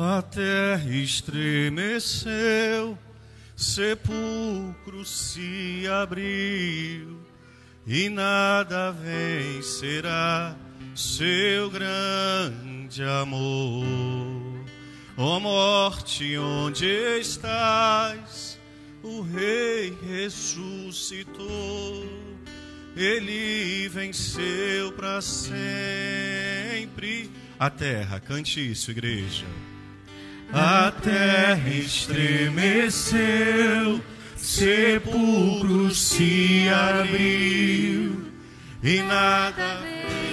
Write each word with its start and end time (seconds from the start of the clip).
A 0.00 0.22
terra 0.22 0.94
estremeceu, 0.94 2.96
sepulcro 3.56 5.04
se 5.04 5.88
abriu, 5.88 7.18
e 7.84 8.08
nada 8.08 8.92
vencerá 8.92 10.54
seu 10.94 11.68
grande 11.68 13.02
amor. 13.02 14.64
Ó 15.16 15.36
oh 15.36 15.40
morte, 15.40 16.38
onde 16.38 16.86
estás? 17.18 18.56
O 19.02 19.22
Rei 19.22 19.98
ressuscitou, 20.00 22.06
ele 22.94 23.88
venceu 23.88 24.92
para 24.92 25.20
sempre. 25.20 27.28
A 27.58 27.68
terra, 27.68 28.20
cante 28.20 28.70
isso, 28.70 28.92
igreja. 28.92 29.44
A 30.52 30.90
terra 30.90 31.68
estremeceu, 31.68 33.20
sepulcro 34.34 35.94
se 35.94 36.66
abriu, 36.70 38.32
e 38.82 39.02
nada 39.02 39.82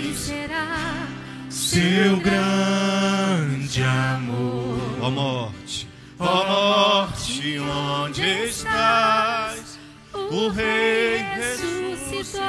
vencerá 0.01 1.05
seu 1.49 2.17
grande 2.21 3.83
amor. 3.83 4.79
Ó 5.01 5.09
morte, 5.09 5.85
ó 6.17 6.45
morte, 6.47 7.59
onde 7.59 8.21
estás? 8.45 9.77
O 10.13 10.47
Rei 10.47 11.17
ressuscitou, 11.35 12.39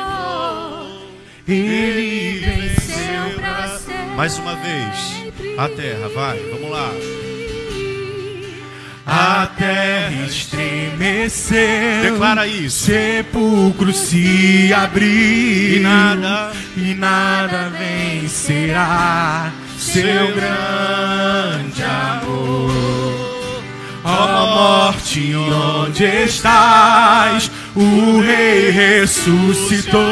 ele 1.48 2.38
venceu 2.38 3.41
para 3.41 3.77
sempre. 3.77 4.15
Mais 4.15 4.38
uma 4.38 4.55
vez, 4.55 5.35
a 5.59 5.69
terra, 5.69 6.09
vai, 6.10 6.38
vamos 6.51 6.71
lá. 6.71 6.93
A 9.09 9.46
terra 9.56 10.26
estremeceu, 10.26 11.60
declara 12.02 12.45
isso. 12.45 12.87
Sepulcro 12.87 13.93
se 13.93 14.74
abriu 14.74 15.76
e 15.76 15.79
nada, 15.79 16.51
e 16.76 16.93
nada 16.93 17.71
vencerá 17.71 19.52
seu 19.79 20.35
grande 20.35 21.85
amor. 21.85 23.32
Ó 24.02 24.24
oh, 24.24 24.87
morte, 24.87 25.37
onde 25.37 26.04
estás? 26.04 27.48
O 27.76 28.20
Rei 28.20 28.70
ressuscitou. 28.70 30.02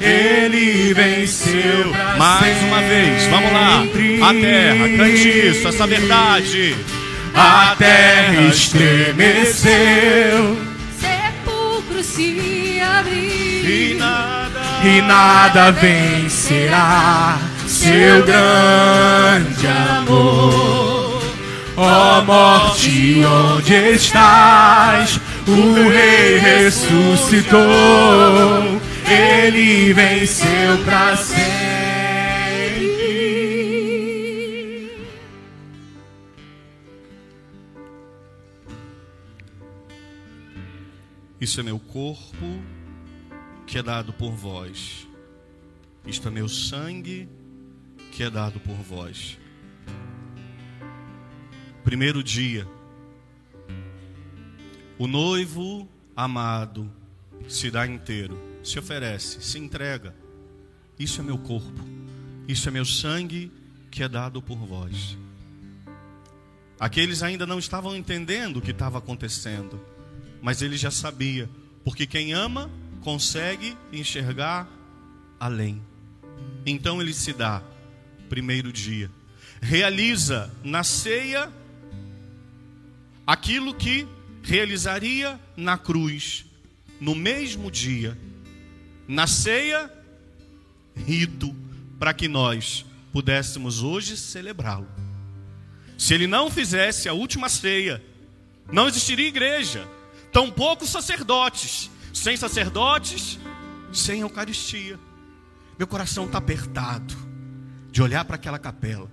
Ele 0.00 0.94
venceu. 0.94 1.92
Mais 2.16 2.62
uma 2.62 2.80
vez, 2.82 3.26
vamos 3.26 3.52
lá. 3.52 3.82
A 4.28 4.34
terra, 4.34 4.88
cante 4.96 5.28
isso, 5.28 5.66
essa 5.66 5.88
verdade. 5.88 6.76
A 7.34 7.74
terra 7.78 8.42
estremeceu, 8.48 9.72
sepulcro 10.98 12.02
se 12.02 12.80
abriu, 12.80 13.68
e 13.68 13.96
nada, 13.98 14.60
e 14.84 15.02
nada 15.02 15.72
vencerá 15.72 17.38
seu 17.66 18.24
grande 18.24 19.66
amor. 19.66 21.22
Ó 21.76 22.18
oh, 22.18 22.24
morte, 22.24 23.22
onde 23.24 23.92
estás? 23.92 25.20
O 25.46 25.88
Rei 25.88 26.38
ressuscitou, 26.38 27.60
ele 29.08 29.92
venceu 29.92 30.78
para 30.84 31.16
sempre. 31.16 31.87
Isso 41.48 41.60
é 41.60 41.62
meu 41.62 41.78
corpo 41.78 42.62
que 43.66 43.78
é 43.78 43.82
dado 43.82 44.12
por 44.12 44.32
vós. 44.32 45.08
Isto 46.04 46.28
é 46.28 46.30
meu 46.30 46.46
sangue 46.46 47.26
que 48.12 48.22
é 48.22 48.28
dado 48.28 48.60
por 48.60 48.74
vós. 48.74 49.38
Primeiro 51.82 52.22
dia. 52.22 52.68
O 54.98 55.06
noivo 55.06 55.88
amado 56.14 56.92
se 57.48 57.70
dá 57.70 57.86
inteiro, 57.86 58.38
se 58.62 58.78
oferece, 58.78 59.40
se 59.40 59.58
entrega. 59.58 60.14
Isso 60.98 61.22
é 61.22 61.24
meu 61.24 61.38
corpo. 61.38 61.82
Isso 62.46 62.68
é 62.68 62.70
meu 62.70 62.84
sangue 62.84 63.50
que 63.90 64.02
é 64.02 64.08
dado 64.08 64.42
por 64.42 64.58
vós. 64.58 65.16
Aqueles 66.78 67.22
ainda 67.22 67.46
não 67.46 67.58
estavam 67.58 67.96
entendendo 67.96 68.58
o 68.58 68.60
que 68.60 68.72
estava 68.72 68.98
acontecendo 68.98 69.80
mas 70.40 70.62
ele 70.62 70.76
já 70.76 70.90
sabia, 70.90 71.48
porque 71.84 72.06
quem 72.06 72.32
ama 72.32 72.70
consegue 73.00 73.76
enxergar 73.92 74.68
além. 75.38 75.82
Então 76.66 77.00
ele 77.00 77.12
se 77.12 77.32
dá, 77.32 77.62
primeiro 78.28 78.72
dia, 78.72 79.10
realiza 79.60 80.52
na 80.62 80.84
ceia 80.84 81.52
aquilo 83.26 83.74
que 83.74 84.06
realizaria 84.42 85.38
na 85.56 85.76
cruz, 85.76 86.46
no 87.00 87.14
mesmo 87.14 87.70
dia. 87.70 88.16
Na 89.06 89.26
ceia, 89.26 89.90
rito, 90.94 91.54
para 91.98 92.12
que 92.12 92.28
nós 92.28 92.84
pudéssemos 93.12 93.82
hoje 93.82 94.16
celebrá-lo. 94.16 94.88
Se 95.96 96.14
ele 96.14 96.26
não 96.26 96.50
fizesse 96.50 97.08
a 97.08 97.12
última 97.12 97.48
ceia, 97.48 98.02
não 98.70 98.86
existiria 98.86 99.28
igreja 99.28 99.88
tampouco 100.32 100.86
sacerdotes. 100.86 101.90
Sem 102.12 102.36
sacerdotes, 102.36 103.38
sem 103.92 104.20
Eucaristia. 104.20 104.98
Meu 105.78 105.86
coração 105.86 106.26
está 106.26 106.38
apertado 106.38 107.14
de 107.90 108.02
olhar 108.02 108.24
para 108.24 108.36
aquela 108.36 108.58
capela 108.58 109.10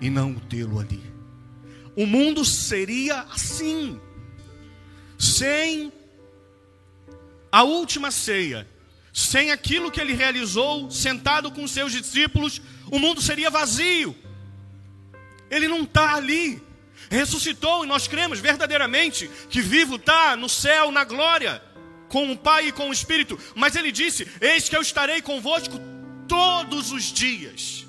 e 0.00 0.10
não 0.10 0.34
tê-lo 0.34 0.78
ali. 0.78 1.02
O 1.96 2.06
mundo 2.06 2.44
seria 2.44 3.20
assim, 3.32 4.00
sem 5.18 5.92
a 7.50 7.62
última 7.62 8.10
ceia, 8.10 8.68
sem 9.12 9.50
aquilo 9.50 9.90
que 9.90 10.00
ele 10.00 10.14
realizou, 10.14 10.90
sentado 10.90 11.50
com 11.50 11.68
seus 11.68 11.92
discípulos, 11.92 12.62
o 12.90 12.98
mundo 12.98 13.20
seria 13.20 13.50
vazio. 13.50 14.16
Ele 15.50 15.68
não 15.68 15.82
está 15.82 16.14
ali 16.14 16.62
ressuscitou 17.12 17.84
e 17.84 17.86
nós 17.86 18.08
cremos 18.08 18.40
verdadeiramente 18.40 19.30
que 19.50 19.60
vivo 19.60 19.96
está 19.96 20.34
no 20.34 20.48
céu, 20.48 20.90
na 20.90 21.04
glória, 21.04 21.62
com 22.08 22.32
o 22.32 22.36
Pai 22.36 22.68
e 22.68 22.72
com 22.72 22.88
o 22.88 22.92
Espírito. 22.92 23.38
Mas 23.54 23.76
ele 23.76 23.92
disse: 23.92 24.26
Eis 24.40 24.68
que 24.68 24.76
eu 24.76 24.82
estarei 24.82 25.20
convosco 25.20 25.78
todos 26.26 26.90
os 26.90 27.04
dias. 27.04 27.86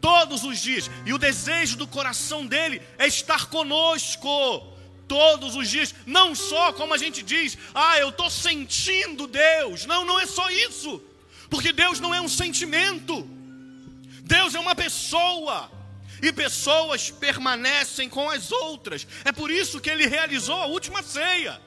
Todos 0.00 0.44
os 0.44 0.58
dias. 0.58 0.90
E 1.04 1.12
o 1.12 1.18
desejo 1.18 1.76
do 1.76 1.86
coração 1.86 2.46
dele 2.46 2.80
é 2.96 3.06
estar 3.06 3.46
conosco 3.46 4.28
todos 5.06 5.56
os 5.56 5.68
dias. 5.68 5.94
Não 6.06 6.34
só 6.34 6.72
como 6.72 6.94
a 6.94 6.98
gente 6.98 7.22
diz, 7.22 7.58
ah, 7.74 7.98
eu 7.98 8.10
estou 8.10 8.30
sentindo 8.30 9.26
Deus. 9.26 9.84
Não, 9.84 10.04
não 10.04 10.18
é 10.18 10.26
só 10.26 10.48
isso. 10.50 11.02
Porque 11.50 11.72
Deus 11.72 12.00
não 12.00 12.14
é 12.14 12.20
um 12.20 12.28
sentimento. 12.28 13.28
Deus 14.22 14.54
é 14.54 14.60
uma 14.60 14.74
pessoa 14.74 15.70
e 16.22 16.32
pessoas 16.32 17.10
permanecem 17.10 18.08
com 18.08 18.28
as 18.28 18.52
outras. 18.52 19.06
É 19.24 19.32
por 19.32 19.50
isso 19.50 19.80
que 19.80 19.90
ele 19.90 20.06
realizou 20.06 20.56
a 20.56 20.66
última 20.66 21.02
ceia. 21.02 21.60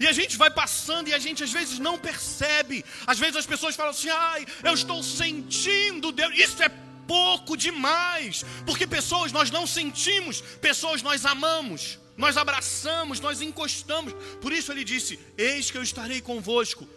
E 0.00 0.06
a 0.06 0.12
gente 0.12 0.36
vai 0.36 0.50
passando 0.50 1.08
e 1.08 1.14
a 1.14 1.18
gente 1.18 1.44
às 1.44 1.52
vezes 1.52 1.78
não 1.78 1.98
percebe. 1.98 2.84
Às 3.06 3.18
vezes 3.18 3.36
as 3.36 3.46
pessoas 3.46 3.76
falam 3.76 3.92
assim: 3.92 4.08
ai, 4.08 4.46
eu 4.62 4.74
estou 4.74 5.02
sentindo 5.02 6.10
Deus. 6.10 6.32
Isso 6.36 6.62
é 6.62 6.68
pouco 7.06 7.56
demais. 7.56 8.44
Porque 8.66 8.86
pessoas 8.86 9.32
nós 9.32 9.50
não 9.50 9.66
sentimos, 9.66 10.40
pessoas 10.60 11.02
nós 11.02 11.24
amamos, 11.24 11.98
nós 12.16 12.36
abraçamos, 12.36 13.20
nós 13.20 13.40
encostamos. 13.40 14.12
Por 14.40 14.52
isso 14.52 14.72
ele 14.72 14.84
disse: 14.84 15.18
Eis 15.36 15.70
que 15.70 15.78
eu 15.78 15.82
estarei 15.82 16.20
convosco 16.20 16.88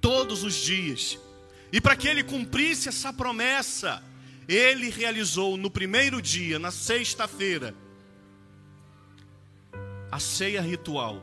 todos 0.00 0.42
os 0.42 0.54
dias. 0.54 1.18
E 1.72 1.80
para 1.80 1.96
que 1.96 2.06
ele 2.06 2.22
cumprisse 2.22 2.88
essa 2.88 3.12
promessa, 3.12 4.02
ele 4.48 4.90
realizou 4.90 5.56
no 5.56 5.70
primeiro 5.70 6.20
dia, 6.20 6.58
na 6.58 6.70
sexta-feira, 6.70 7.74
a 10.10 10.18
ceia 10.20 10.60
ritual. 10.60 11.22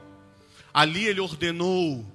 Ali 0.74 1.06
ele 1.06 1.20
ordenou 1.20 2.06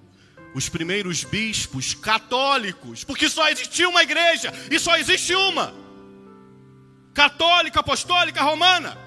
os 0.54 0.68
primeiros 0.68 1.22
bispos 1.24 1.94
católicos, 1.94 3.04
porque 3.04 3.28
só 3.28 3.48
existia 3.48 3.88
uma 3.88 4.02
igreja 4.02 4.52
e 4.70 4.78
só 4.78 4.96
existe 4.96 5.34
uma 5.34 5.74
católica, 7.12 7.80
apostólica, 7.80 8.42
romana. 8.42 9.05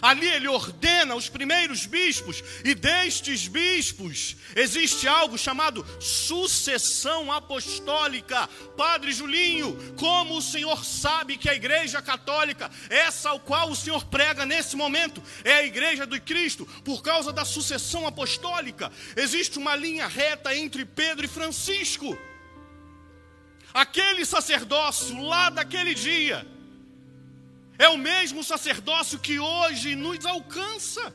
Ali 0.00 0.26
ele 0.26 0.48
ordena 0.48 1.14
os 1.14 1.28
primeiros 1.28 1.86
bispos, 1.86 2.42
e 2.64 2.74
destes 2.74 3.48
bispos 3.48 4.36
existe 4.54 5.08
algo 5.08 5.36
chamado 5.36 5.84
sucessão 6.00 7.32
apostólica. 7.32 8.48
Padre 8.76 9.12
Julinho, 9.12 9.76
como 9.96 10.36
o 10.36 10.42
senhor 10.42 10.84
sabe 10.84 11.36
que 11.36 11.48
a 11.48 11.54
igreja 11.54 12.00
católica, 12.00 12.70
essa 12.88 13.30
ao 13.30 13.40
qual 13.40 13.70
o 13.70 13.76
senhor 13.76 14.04
prega 14.04 14.46
nesse 14.46 14.76
momento, 14.76 15.22
é 15.44 15.54
a 15.54 15.64
igreja 15.64 16.06
do 16.06 16.20
Cristo, 16.20 16.66
por 16.84 17.02
causa 17.02 17.32
da 17.32 17.44
sucessão 17.44 18.06
apostólica, 18.06 18.92
existe 19.16 19.58
uma 19.58 19.74
linha 19.74 20.06
reta 20.06 20.56
entre 20.56 20.84
Pedro 20.84 21.24
e 21.24 21.28
Francisco. 21.28 22.16
Aquele 23.74 24.24
sacerdócio 24.24 25.20
lá 25.22 25.50
daquele 25.50 25.94
dia 25.94 26.46
é 27.78 27.88
o 27.88 27.96
mesmo 27.96 28.42
sacerdócio 28.42 29.18
que 29.18 29.38
hoje 29.38 29.94
nos 29.94 30.26
alcança. 30.26 31.14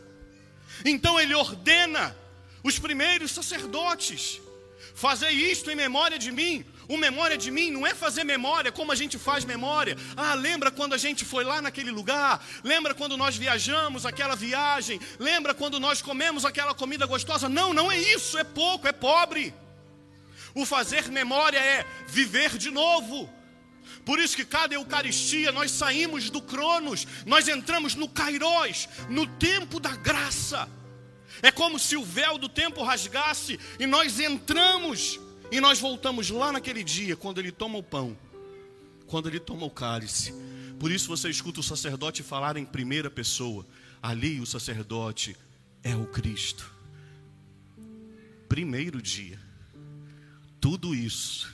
Então 0.86 1.20
ele 1.20 1.34
ordena 1.34 2.16
os 2.64 2.80
primeiros 2.80 3.32
sacerdotes: 3.32 4.42
fazer 4.96 5.30
isto 5.30 5.70
em 5.70 5.76
memória 5.76 6.18
de 6.18 6.32
mim. 6.32 6.66
O 6.88 6.98
memória 6.98 7.38
de 7.38 7.50
mim 7.50 7.72
não 7.72 7.88
é 7.88 7.94
fazer 7.94 8.26
memória 8.26 8.72
como 8.72 8.92
a 8.92 8.96
gente 8.96 9.18
faz 9.18 9.46
memória. 9.46 9.98
Ah, 10.18 10.34
lembra 10.34 10.70
quando 10.70 10.94
a 10.94 10.98
gente 10.98 11.24
foi 11.24 11.44
lá 11.44 11.62
naquele 11.62 11.92
lugar? 11.92 12.46
Lembra 12.64 12.94
quando 12.94 13.16
nós 13.16 13.38
viajamos 13.38 14.06
aquela 14.06 14.36
viagem? 14.36 15.00
Lembra 15.18 15.54
quando 15.54 15.80
nós 15.80 16.02
comemos 16.02 16.44
aquela 16.44 16.74
comida 16.74 17.06
gostosa? 17.06 17.48
Não, 17.48 17.74
não 17.74 17.92
é 17.92 17.98
isso, 17.98 18.38
é 18.38 18.44
pouco, 18.44 18.88
é 18.88 18.92
pobre. 18.92 19.54
O 20.54 20.66
fazer 20.66 21.10
memória 21.10 21.58
é 21.58 21.86
viver 22.08 22.58
de 22.58 22.70
novo. 22.70 23.30
Por 24.06 24.20
isso 24.20 24.36
que 24.36 24.46
cada 24.46 24.76
Eucaristia 24.76 25.52
nós 25.52 25.72
saímos 25.72 26.30
do 26.30 26.42
Cronos, 26.42 27.08
nós 27.26 27.48
entramos 27.48 27.96
no 27.96 28.10
Kairós, 28.10 28.90
no 29.10 29.26
tempo 29.26 29.80
da 29.80 29.96
graça. 29.96 30.70
É 31.42 31.52
como 31.52 31.80
se 31.80 31.96
o 31.96 32.04
véu 32.04 32.38
do 32.38 32.50
tempo 32.50 32.84
rasgasse 32.84 33.60
e 33.80 33.88
nós 33.88 34.20
entramos 34.20 35.20
e 35.52 35.60
nós 35.60 35.80
voltamos 35.80 36.30
lá 36.30 36.52
naquele 36.52 36.84
dia, 36.84 37.16
quando 37.16 37.40
ele 37.40 37.52
toma 37.52 37.78
o 37.78 37.84
pão, 37.84 38.18
quando 39.08 39.30
ele 39.30 39.40
toma 39.40 39.66
o 39.66 39.70
cálice. 39.70 40.34
Por 40.80 40.92
isso 40.92 41.08
você 41.08 41.30
escuta 41.30 41.60
o 41.60 41.64
sacerdote 41.64 42.24
falar 42.24 42.58
em 42.58 42.66
primeira 42.66 43.10
pessoa. 43.10 43.66
Ali 44.02 44.42
o 44.42 44.46
sacerdote 44.46 45.36
é 45.84 45.96
o 45.96 46.06
Cristo. 46.06 46.70
Primeiro 48.50 49.02
dia. 49.02 49.40
Tudo 50.60 50.94
isso 50.94 51.54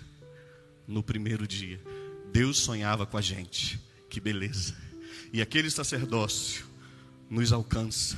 no 0.88 1.04
primeiro 1.04 1.48
dia. 1.48 1.80
Deus 2.31 2.58
sonhava 2.58 3.06
com 3.06 3.18
a 3.18 3.22
gente. 3.22 3.80
Que 4.10 4.20
beleza. 4.20 4.76
E 5.31 5.42
aquele 5.42 5.70
sacerdócio 5.70 6.66
nos 7.30 7.54
alcança 7.54 8.18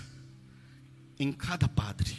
em 1.20 1.32
cada 1.32 1.68
padre, 1.68 2.16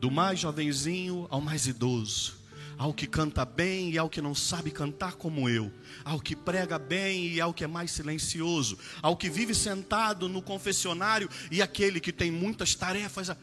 do 0.00 0.10
mais 0.10 0.38
jovenzinho 0.38 1.26
ao 1.28 1.40
mais 1.40 1.66
idoso, 1.66 2.38
ao 2.78 2.94
que 2.94 3.06
canta 3.06 3.44
bem 3.44 3.90
e 3.90 3.98
ao 3.98 4.08
que 4.08 4.22
não 4.22 4.34
sabe 4.34 4.70
cantar 4.70 5.14
como 5.14 5.48
eu, 5.48 5.70
ao 6.04 6.20
que 6.20 6.36
prega 6.36 6.78
bem 6.78 7.26
e 7.26 7.40
ao 7.40 7.52
que 7.52 7.64
é 7.64 7.66
mais 7.66 7.90
silencioso, 7.90 8.78
ao 9.02 9.16
que 9.16 9.28
vive 9.28 9.54
sentado 9.54 10.28
no 10.28 10.40
confessionário 10.40 11.28
e 11.50 11.60
aquele 11.60 11.98
que 11.98 12.12
tem 12.12 12.30
muitas 12.30 12.74
tarefas. 12.74 13.36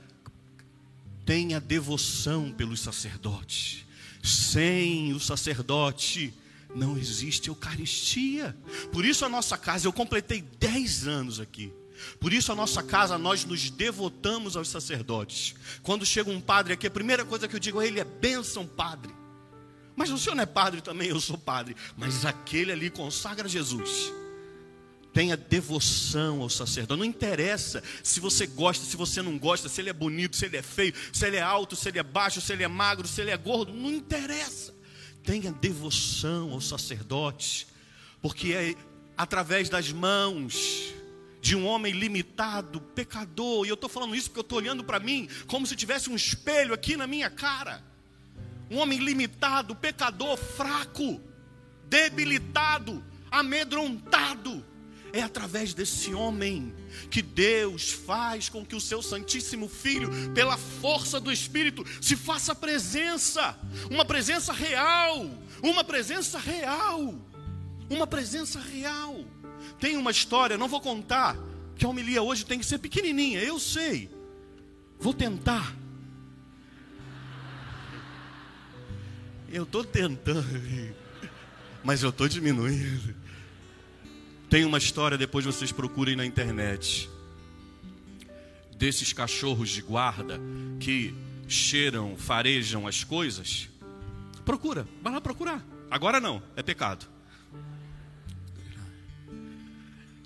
Tenha 1.26 1.60
devoção 1.60 2.52
pelos 2.52 2.80
sacerdotes. 2.80 3.86
Sem 4.24 5.14
o 5.14 5.20
sacerdote, 5.20 6.34
não 6.76 6.98
existe 6.98 7.48
Eucaristia. 7.48 8.56
Por 8.92 9.06
isso 9.06 9.26
a 9.26 9.30
nossa 9.30 9.58
casa, 9.58 9.88
eu 9.88 9.94
completei 9.94 10.42
10 10.42 11.08
anos 11.08 11.40
aqui. 11.40 11.74
Por 12.20 12.34
isso 12.34 12.52
a 12.52 12.56
nossa 12.56 12.84
casa, 12.84 13.18
nós 13.18 13.46
nos 13.46 13.70
devotamos 13.70 14.58
aos 14.58 14.68
sacerdotes. 14.68 15.56
Quando 15.82 16.06
chega 16.06 16.30
um 16.30 16.42
padre 16.42 16.74
aqui, 16.74 16.86
a 16.86 16.92
primeira 16.92 17.24
coisa 17.24 17.48
que 17.48 17.56
eu 17.56 17.60
digo 17.60 17.80
a 17.80 17.88
ele 17.88 18.02
é 18.02 18.04
bênção, 18.04 18.68
padre. 18.68 19.14
Mas 19.96 20.12
o 20.12 20.18
senhor 20.18 20.36
não 20.36 20.44
é 20.44 20.46
padre 20.46 20.82
também, 20.82 21.08
eu 21.08 21.22
sou 21.22 21.38
padre. 21.38 21.76
Mas 21.96 22.26
aquele 22.26 22.74
ali 22.74 22.90
consagra 22.90 23.48
Jesus. 23.48 24.12
Tenha 25.14 25.38
devoção 25.38 26.42
ao 26.42 26.50
sacerdote. 26.50 27.00
Não 27.00 27.06
interessa 27.06 27.82
se 28.04 28.20
você 28.20 28.46
gosta, 28.46 28.84
se 28.86 28.98
você 28.98 29.22
não 29.22 29.38
gosta, 29.38 29.70
se 29.70 29.80
ele 29.80 29.90
é 29.90 29.94
bonito, 29.94 30.36
se 30.36 30.46
ele 30.46 30.58
é 30.58 30.62
feio, 30.62 30.94
se 31.14 31.26
ele 31.26 31.38
é 31.38 31.42
alto, 31.42 31.78
se 31.78 31.88
ele 31.88 32.00
é 32.00 32.04
baixo, 32.04 32.42
se 32.42 32.52
ele 32.52 32.64
é 32.64 32.68
magro, 32.68 33.08
se 33.08 33.22
ele 33.22 33.32
é 33.32 33.38
gordo. 33.38 33.72
Não 33.72 33.90
interessa 33.90 34.75
tenha 35.26 35.52
devoção 35.52 36.52
ao 36.52 36.62
sacerdote, 36.62 37.68
porque 38.22 38.54
é 38.54 38.76
através 39.18 39.70
das 39.70 39.92
mãos 39.92 40.94
de 41.42 41.56
um 41.56 41.66
homem 41.66 41.94
limitado, 41.94 42.80
pecador, 42.80 43.66
e 43.66 43.70
eu 43.70 43.76
estou 43.76 43.90
falando 43.90 44.16
isso 44.16 44.30
porque 44.30 44.40
eu 44.40 44.44
estou 44.44 44.58
olhando 44.58 44.84
para 44.84 45.00
mim 45.00 45.28
como 45.48 45.66
se 45.66 45.76
tivesse 45.76 46.10
um 46.10 46.16
espelho 46.16 46.74
aqui 46.74 46.96
na 46.96 47.08
minha 47.08 47.30
cara. 47.30 47.84
Um 48.70 48.78
homem 48.78 49.00
limitado, 49.00 49.76
pecador, 49.76 50.38
fraco, 50.38 51.22
debilitado, 51.88 53.04
amedrontado 53.30 54.66
é 55.16 55.22
através 55.22 55.74
desse 55.74 56.14
homem 56.14 56.76
que 57.10 57.22
Deus 57.22 57.90
faz 57.90 58.50
com 58.50 58.66
que 58.66 58.76
o 58.76 58.82
seu 58.82 59.02
Santíssimo 59.02 59.70
Filho, 59.70 60.10
pela 60.34 60.58
força 60.58 61.22
do 61.22 61.32
Espírito, 61.32 61.86
se 62.02 62.18
faça 62.18 62.54
presença, 62.54 63.58
uma 63.90 64.04
presença 64.04 64.52
real, 64.52 65.26
uma 65.64 65.86
presença 65.86 66.38
real, 66.38 67.16
uma 67.90 68.06
presença 68.06 68.60
real. 68.60 69.24
Tem 69.80 69.96
uma 69.96 70.12
história, 70.12 70.58
não 70.58 70.68
vou 70.68 70.82
contar, 70.82 71.38
que 71.78 71.86
a 71.86 71.88
homilia 71.88 72.22
hoje 72.22 72.46
tem 72.46 72.60
que 72.60 72.66
ser 72.66 72.80
pequenininha, 72.80 73.40
eu 73.40 73.58
sei. 73.58 74.10
Vou 75.00 75.14
tentar. 75.14 75.74
Eu 79.48 79.64
estou 79.64 79.86
tentando, 79.86 80.44
mas 81.86 82.04
eu 82.04 82.10
estou 82.10 82.28
diminuindo. 82.28 83.25
Tem 84.50 84.64
uma 84.64 84.78
história, 84.78 85.18
depois 85.18 85.46
vocês 85.46 85.72
procurem 85.72 86.16
na 86.16 86.26
internet, 86.26 87.10
desses 88.78 89.12
cachorros 89.12 89.70
de 89.70 89.82
guarda 89.82 90.40
que 90.80 91.14
cheiram, 91.48 92.16
farejam 92.18 92.88
as 92.88 93.04
coisas. 93.04 93.70
Procura, 94.44 94.88
vai 95.02 95.14
lá 95.14 95.22
procurar. 95.22 95.66
Agora 95.90 96.20
não, 96.20 96.42
é 96.56 96.62
pecado. 96.62 97.08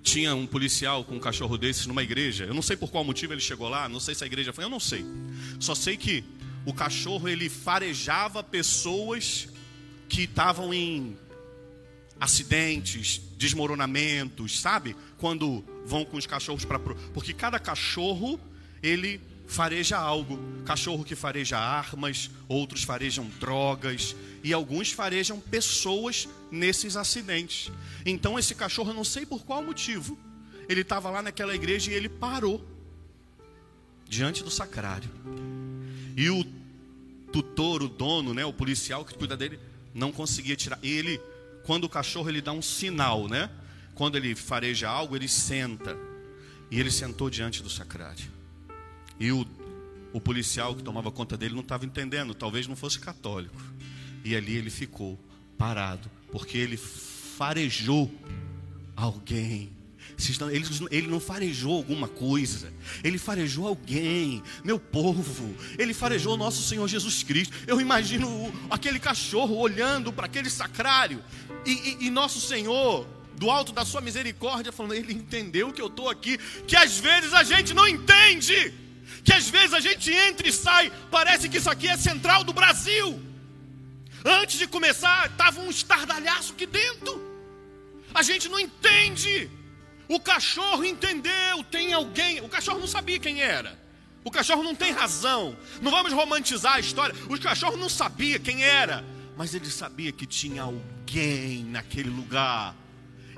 Tinha 0.02 0.34
um 0.34 0.48
policial 0.48 1.04
com 1.04 1.16
um 1.16 1.20
cachorro 1.20 1.58
desses 1.58 1.86
numa 1.86 2.02
igreja. 2.02 2.46
Eu 2.46 2.54
não 2.54 2.62
sei 2.62 2.76
por 2.76 2.90
qual 2.90 3.04
motivo 3.04 3.34
ele 3.34 3.42
chegou 3.42 3.70
lá, 3.70 3.88
não 3.88 4.00
sei 4.00 4.16
se 4.16 4.24
a 4.24 4.28
igreja 4.28 4.52
foi, 4.52 4.64
eu 4.64 4.70
não 4.70 4.80
sei. 4.80 5.06
Só 5.60 5.76
sei 5.76 5.96
que 5.96 6.24
o 6.66 6.74
cachorro 6.74 7.30
ele 7.30 7.48
farejava 7.50 8.44
pessoas 8.44 9.48
que 10.08 10.24
estavam 10.24 10.74
em 10.74 11.16
acidentes, 12.20 13.22
desmoronamentos, 13.38 14.60
sabe? 14.60 14.96
Quando 15.18 15.64
vão 15.86 16.04
com 16.04 16.18
os 16.18 16.26
cachorros 16.26 16.66
para 16.66 16.80
porque 17.14 17.34
cada 17.34 17.60
cachorro 17.60 18.40
ele 18.84 19.22
fareja 19.48 19.98
algo. 19.98 20.40
Cachorro 20.64 21.04
que 21.04 21.16
fareja 21.16 21.58
armas, 21.58 22.30
outros 22.48 22.84
farejam 22.84 23.28
drogas 23.40 24.16
e 24.44 24.54
alguns 24.54 24.92
farejam 24.92 25.40
pessoas 25.40 26.30
nesses 26.52 26.96
acidentes. 26.96 27.72
Então 28.06 28.38
esse 28.38 28.54
cachorro, 28.54 28.92
eu 28.92 28.96
não 28.96 29.04
sei 29.04 29.26
por 29.26 29.44
qual 29.44 29.64
motivo, 29.64 30.18
ele 30.68 30.82
estava 30.82 31.10
lá 31.10 31.22
naquela 31.22 31.56
igreja 31.56 31.92
e 31.92 31.96
ele 31.96 32.08
parou 32.08 32.64
diante 34.08 34.44
do 34.44 34.52
sacrário. 34.52 35.10
E 36.16 36.30
o 36.30 36.46
tutor, 37.32 37.82
o 37.82 37.88
dono, 37.88 38.34
né, 38.34 38.46
o 38.46 38.54
policial 38.54 39.04
que 39.04 39.16
cuida 39.16 39.36
dele, 39.36 39.60
não 39.94 40.12
conseguia 40.12 40.56
tirar. 40.56 40.80
Ele 40.84 41.20
quando 41.64 41.86
o 41.86 41.90
cachorro 41.90 42.30
ele 42.30 42.42
dá 42.42 42.52
um 42.52 42.62
sinal, 42.62 43.28
né? 43.28 43.50
Quando 43.96 44.16
ele 44.16 44.36
fareja 44.36 44.90
algo, 44.90 45.16
ele 45.16 45.28
senta. 45.28 45.98
E 46.72 46.80
ele 46.80 46.92
sentou 46.92 47.30
diante 47.30 47.62
do 47.64 47.70
sacrário. 47.70 48.32
E 49.20 49.32
o, 49.32 49.46
o 50.14 50.22
policial 50.22 50.76
que 50.76 50.84
tomava 50.84 51.12
conta 51.12 51.36
dele 51.36 51.54
não 51.54 51.62
estava 51.62 51.86
entendendo, 51.86 52.34
talvez 52.34 52.68
não 52.68 52.76
fosse 52.76 53.00
católico. 53.00 53.62
E 54.24 54.36
ali 54.36 54.56
ele 54.56 54.70
ficou 54.70 55.20
parado, 55.58 56.10
porque 56.32 56.58
ele 56.58 56.78
farejou 56.78 58.12
alguém 58.96 59.70
ele, 60.52 60.66
ele 60.92 61.08
não 61.08 61.20
farejou 61.20 61.76
alguma 61.78 62.08
coisa, 62.08 62.74
ele 63.04 63.18
farejou 63.18 63.68
alguém, 63.68 64.44
meu 64.64 64.80
povo, 64.80 65.56
ele 65.78 65.94
farejou 65.94 66.36
nosso 66.36 66.62
Senhor 66.62 66.88
Jesus 66.88 67.24
Cristo. 67.24 67.56
Eu 67.66 67.80
imagino 67.80 68.52
aquele 68.70 69.00
cachorro 69.00 69.58
olhando 69.58 70.12
para 70.12 70.26
aquele 70.26 70.50
sacrário, 70.50 71.24
e, 71.66 71.72
e, 71.72 72.08
e 72.08 72.10
nosso 72.10 72.40
Senhor, 72.40 73.08
do 73.36 73.50
alto 73.50 73.72
da 73.72 73.86
sua 73.86 74.02
misericórdia, 74.02 74.72
falando: 74.72 74.96
Ele 74.96 75.14
entendeu 75.14 75.72
que 75.72 75.82
eu 75.82 75.88
estou 75.88 76.10
aqui, 76.10 76.38
que 76.68 76.76
às 76.76 76.98
vezes 76.98 77.34
a 77.34 77.44
gente 77.44 77.74
não 77.74 77.88
entende, 77.88 78.74
que 79.24 79.34
às 79.34 79.50
vezes 79.50 79.74
a 79.74 79.80
gente 79.80 80.12
entra 80.12 80.48
e 80.48 80.52
sai, 80.52 80.92
parece 81.10 81.48
que 81.48 81.58
isso 81.58 81.70
aqui 81.70 81.88
é 81.88 81.98
central 81.98 82.44
do 82.44 82.54
Brasil. 82.54 83.22
Antes 84.26 84.60
de 84.60 84.68
começar, 84.68 85.28
estava 85.28 85.62
um 85.62 85.70
estardalhaço 85.70 86.52
aqui 86.54 86.66
dentro. 86.66 87.30
A 88.14 88.22
gente 88.22 88.50
não 88.50 88.60
entende 88.60 89.50
O 90.10 90.20
cachorro 90.20 90.84
entendeu, 90.84 91.64
tem 91.70 91.94
alguém. 91.94 92.42
O 92.42 92.50
cachorro 92.50 92.80
não 92.80 92.88
sabia 92.88 93.20
quem 93.20 93.42
era. 93.42 93.80
O 94.24 94.32
cachorro 94.32 94.64
não 94.64 94.74
tem 94.74 94.92
razão. 94.92 95.56
Não 95.84 95.92
vamos 95.92 96.12
romantizar 96.12 96.74
a 96.74 96.80
história. 96.80 97.16
O 97.30 97.40
cachorro 97.40 97.78
não 97.78 97.88
sabia 97.88 98.40
quem 98.40 98.64
era. 98.64 99.06
Mas 99.38 99.54
ele 99.54 99.70
sabia 99.70 100.12
que 100.12 100.26
tinha 100.26 100.64
alguém 100.64 101.64
naquele 101.64 102.10
lugar. 102.10 102.76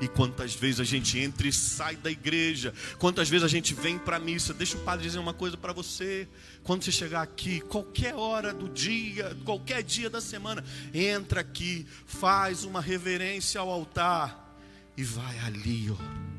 E 0.02 0.08
quantas 0.08 0.56
vezes 0.56 0.80
a 0.80 0.86
gente 0.86 1.20
entra 1.20 1.46
e 1.46 1.52
sai 1.52 1.98
da 1.98 2.10
igreja, 2.10 2.74
quantas 2.98 3.30
vezes 3.30 3.44
a 3.44 3.50
gente 3.50 3.74
vem 3.74 4.00
para 4.00 4.16
a 4.16 4.20
missa. 4.20 4.54
Deixa 4.54 4.78
o 4.78 4.80
padre 4.80 5.06
dizer 5.06 5.20
uma 5.20 5.34
coisa 5.34 5.58
para 5.58 5.74
você. 5.74 6.26
Quando 6.64 6.84
você 6.86 6.92
chegar 6.92 7.22
aqui, 7.22 7.60
qualquer 7.60 8.16
hora 8.16 8.54
do 8.54 8.70
dia, 8.70 9.38
qualquer 9.44 9.84
dia 9.84 10.10
da 10.10 10.22
semana, 10.22 10.64
entra 10.94 11.42
aqui, 11.42 11.86
faz 12.06 12.64
uma 12.64 12.80
reverência 12.80 13.60
ao 13.60 13.70
altar 13.70 14.58
e 14.98 15.04
vai 15.04 15.38
ali, 15.40 15.92
ó 15.92 16.31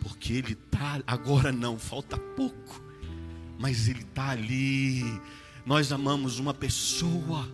porque 0.00 0.32
Ele 0.32 0.52
está, 0.52 1.02
agora 1.06 1.52
não, 1.52 1.78
falta 1.78 2.16
pouco, 2.16 2.82
mas 3.58 3.88
Ele 3.88 4.02
está 4.02 4.30
ali. 4.30 5.02
Nós 5.64 5.92
amamos 5.92 6.38
uma 6.38 6.54
pessoa. 6.54 7.48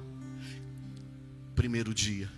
Primeiro 1.54 1.94
dia, 1.94 2.30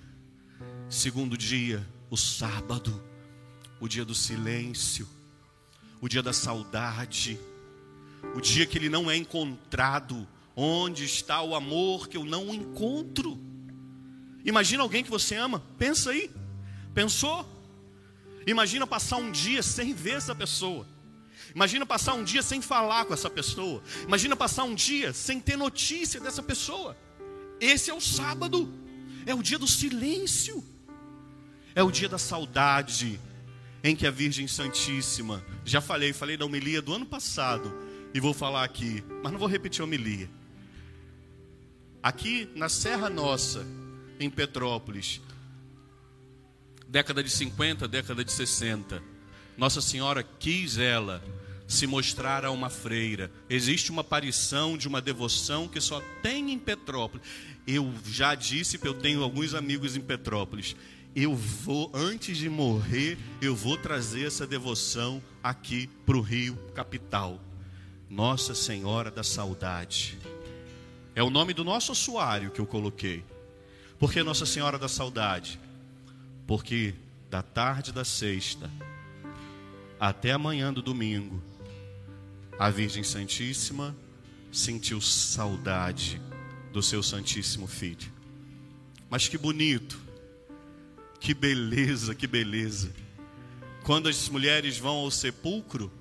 segundo 0.89 1.37
dia, 1.37 1.87
o 2.09 2.17
sábado, 2.17 3.03
o 3.81 3.89
dia 3.89 4.05
do 4.05 4.15
silêncio, 4.15 5.09
o 6.01 6.09
dia 6.09 6.23
da 6.23 6.33
saudade, 6.33 7.39
o 8.35 8.41
dia 8.41 8.67
que 8.67 8.79
ele 8.79 8.89
não 8.89 9.11
é 9.11 9.17
encontrado. 9.17 10.27
Onde 10.55 11.05
está 11.05 11.41
o 11.41 11.55
amor 11.55 12.09
que 12.09 12.17
eu 12.17 12.25
não 12.25 12.53
encontro? 12.53 13.39
Imagina 14.45 14.83
alguém 14.83 15.05
que 15.05 15.11
você 15.11 15.37
ama, 15.37 15.63
pensa 15.79 16.11
aí, 16.11 16.31
pensou? 16.95 17.47
Imagina 18.51 18.87
passar 18.87 19.19
um 19.19 19.31
dia 19.31 19.63
sem 19.63 19.93
ver 19.93 20.17
essa 20.17 20.35
pessoa. 20.35 20.87
Imagina 21.55 21.85
passar 21.85 22.15
um 22.15 22.25
dia 22.25 22.43
sem 22.43 22.63
falar 22.63 23.05
com 23.05 23.13
essa 23.13 23.29
pessoa. 23.29 23.83
Imagina 24.05 24.35
passar 24.35 24.65
um 24.65 24.75
dia 24.75 25.13
sem 25.13 25.39
ter 25.39 25.57
notícia 25.57 26.19
dessa 26.19 26.43
pessoa. 26.43 26.97
Esse 27.61 27.91
é 27.91 27.95
o 27.95 28.01
sábado. 28.01 28.73
É 29.27 29.35
o 29.35 29.43
dia 29.43 29.59
do 29.59 29.67
silêncio. 29.67 30.65
É 31.75 31.83
o 31.83 31.91
dia 31.91 32.09
da 32.09 32.17
saudade 32.17 33.21
em 33.85 33.95
que 33.95 34.07
a 34.07 34.11
Virgem 34.11 34.49
Santíssima, 34.49 35.45
já 35.65 35.83
falei, 35.83 36.15
falei 36.15 36.37
da 36.37 36.47
homilia 36.47 36.81
do 36.81 36.95
ano 36.95 37.05
passado 37.05 37.73
e 38.15 38.19
vou 38.19 38.33
falar 38.33 38.65
aqui, 38.65 39.05
mas 39.23 39.31
não 39.31 39.39
vou 39.39 39.47
repetir 39.47 39.83
a 39.83 39.85
homilia. 39.85 40.29
Aqui 42.03 42.51
na 42.57 42.71
Serra 42.71 43.11
Nossa, 43.11 43.65
em 44.19 44.31
Petrópolis, 44.31 45.21
década 46.89 47.23
de 47.23 47.31
50, 47.31 47.87
década 47.87 48.25
de 48.25 48.33
60. 48.33 49.03
Nossa 49.57 49.81
Senhora 49.81 50.23
quis 50.23 50.79
ela 50.79 51.23
se 51.67 51.87
mostrar 51.87 52.47
a 52.47 52.51
uma 52.51 52.71
freira. 52.71 53.31
Existe 53.49 53.91
uma 53.91 54.01
aparição 54.01 54.79
de 54.79 54.89
uma 54.89 55.03
devoção 55.03 55.69
que 55.69 55.81
só 55.81 56.03
tem 56.23 56.51
em 56.51 56.59
Petrópolis. 56.59 57.27
Eu 57.67 57.93
já 58.07 58.35
disse 58.35 58.81
eu 58.83 58.95
tenho 58.95 59.23
alguns 59.23 59.55
amigos 59.55 59.95
em 59.95 60.01
Petrópolis. 60.01 60.75
Eu 61.15 61.35
vou, 61.35 61.91
antes 61.93 62.39
de 62.39 62.49
morrer, 62.49 63.19
eu 63.43 63.55
vou 63.55 63.77
trazer 63.77 64.27
essa 64.27 64.47
devoção 64.47 65.23
aqui 65.43 65.89
para 66.07 66.17
o 66.17 66.23
Rio 66.23 66.57
Capital. 66.75 67.39
Nossa 68.09 68.55
Senhora 68.55 69.11
da 69.11 69.23
Saudade. 69.23 70.19
É 71.15 71.23
o 71.23 71.29
nome 71.29 71.53
do 71.53 71.65
nosso 71.65 71.93
ossuário 71.93 72.51
que 72.51 72.61
eu 72.61 72.67
coloquei. 72.67 73.25
Porque 73.99 74.23
Nossa 74.23 74.47
Senhora 74.47 74.79
da 74.79 74.89
Saudade? 74.89 75.59
Porque 76.49 76.95
da 77.29 77.43
tarde 77.43 77.93
da 77.93 78.07
sexta 78.07 78.71
até 80.01 80.33
a 80.33 80.39
manhã 80.39 80.73
do 80.73 80.81
domingo, 80.81 81.43
a 82.59 82.71
Virgem 82.71 83.05
Santíssima 83.05 83.95
sentiu 84.51 84.99
saudade 84.99 86.19
do 86.73 86.83
seu 86.83 87.03
Santíssimo 87.03 87.67
Filho. 87.67 88.11
Mas 89.11 89.29
que 89.29 89.37
bonito, 89.37 90.01
que 91.21 91.35
beleza, 91.35 92.15
que 92.15 92.27
beleza. 92.27 92.95
Quando 93.85 94.09
as 94.09 94.27
mulheres 94.31 94.79
vão 94.79 94.97
ao 94.97 95.11
sepulcro, 95.11 95.93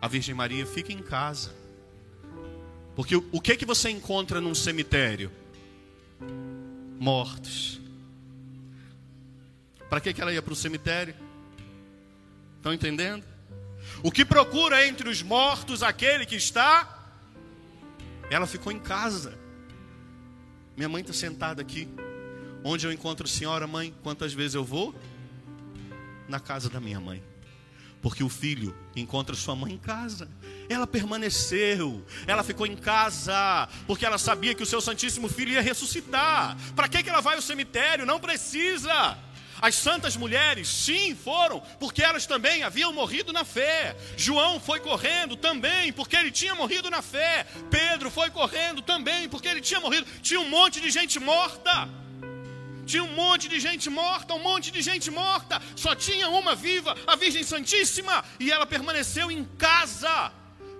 a 0.00 0.06
Virgem 0.06 0.36
Maria 0.36 0.64
fica 0.64 0.92
em 0.92 1.02
casa. 1.02 1.52
Porque 2.94 3.16
o 3.16 3.40
que 3.40 3.56
que 3.56 3.66
você 3.66 3.90
encontra 3.90 4.40
num 4.40 4.54
cemitério? 4.54 5.32
Mortos. 7.00 7.87
Para 9.88 10.00
que, 10.00 10.12
que 10.12 10.20
ela 10.20 10.32
ia 10.32 10.42
para 10.42 10.52
o 10.52 10.56
cemitério? 10.56 11.14
Estão 12.56 12.72
entendendo? 12.72 13.24
O 14.02 14.10
que 14.10 14.24
procura 14.24 14.86
entre 14.86 15.08
os 15.08 15.22
mortos 15.22 15.82
aquele 15.82 16.26
que 16.26 16.36
está? 16.36 16.96
Ela 18.30 18.46
ficou 18.46 18.72
em 18.72 18.78
casa. 18.78 19.38
Minha 20.76 20.88
mãe 20.88 21.00
está 21.00 21.12
sentada 21.12 21.62
aqui. 21.62 21.88
Onde 22.62 22.86
eu 22.86 22.92
encontro 22.92 23.26
a 23.26 23.28
senhora, 23.28 23.66
mãe? 23.66 23.94
Quantas 24.02 24.32
vezes 24.32 24.54
eu 24.54 24.64
vou? 24.64 24.94
Na 26.28 26.38
casa 26.38 26.68
da 26.68 26.78
minha 26.80 27.00
mãe. 27.00 27.22
Porque 28.02 28.22
o 28.22 28.28
filho 28.28 28.76
encontra 28.94 29.34
sua 29.34 29.56
mãe 29.56 29.72
em 29.72 29.78
casa. 29.78 30.28
Ela 30.68 30.86
permaneceu, 30.86 32.04
ela 32.26 32.44
ficou 32.44 32.66
em 32.66 32.76
casa, 32.76 33.68
porque 33.86 34.04
ela 34.04 34.18
sabia 34.18 34.54
que 34.54 34.62
o 34.62 34.66
seu 34.66 34.80
Santíssimo 34.80 35.28
Filho 35.28 35.52
ia 35.52 35.62
ressuscitar. 35.62 36.56
Para 36.76 36.88
que, 36.88 37.02
que 37.02 37.08
ela 37.08 37.20
vai 37.20 37.36
ao 37.36 37.42
cemitério? 37.42 38.06
Não 38.06 38.20
precisa. 38.20 39.18
As 39.60 39.74
santas 39.74 40.16
mulheres, 40.16 40.68
sim, 40.68 41.14
foram, 41.14 41.60
porque 41.80 42.02
elas 42.02 42.26
também 42.26 42.62
haviam 42.62 42.92
morrido 42.92 43.32
na 43.32 43.44
fé. 43.44 43.96
João 44.16 44.60
foi 44.60 44.80
correndo 44.80 45.36
também, 45.36 45.92
porque 45.92 46.16
ele 46.16 46.30
tinha 46.30 46.54
morrido 46.54 46.90
na 46.90 47.02
fé. 47.02 47.46
Pedro 47.70 48.10
foi 48.10 48.30
correndo 48.30 48.82
também, 48.82 49.28
porque 49.28 49.48
ele 49.48 49.60
tinha 49.60 49.80
morrido. 49.80 50.06
Tinha 50.22 50.40
um 50.40 50.48
monte 50.48 50.80
de 50.80 50.90
gente 50.90 51.18
morta. 51.18 51.88
Tinha 52.86 53.04
um 53.04 53.14
monte 53.14 53.48
de 53.48 53.60
gente 53.60 53.90
morta, 53.90 54.32
um 54.34 54.42
monte 54.42 54.70
de 54.70 54.80
gente 54.80 55.10
morta. 55.10 55.60
Só 55.76 55.94
tinha 55.94 56.28
uma 56.30 56.54
viva, 56.54 56.96
a 57.06 57.16
Virgem 57.16 57.42
Santíssima, 57.42 58.24
e 58.40 58.50
ela 58.50 58.64
permaneceu 58.64 59.30
em 59.30 59.44
casa 59.58 60.32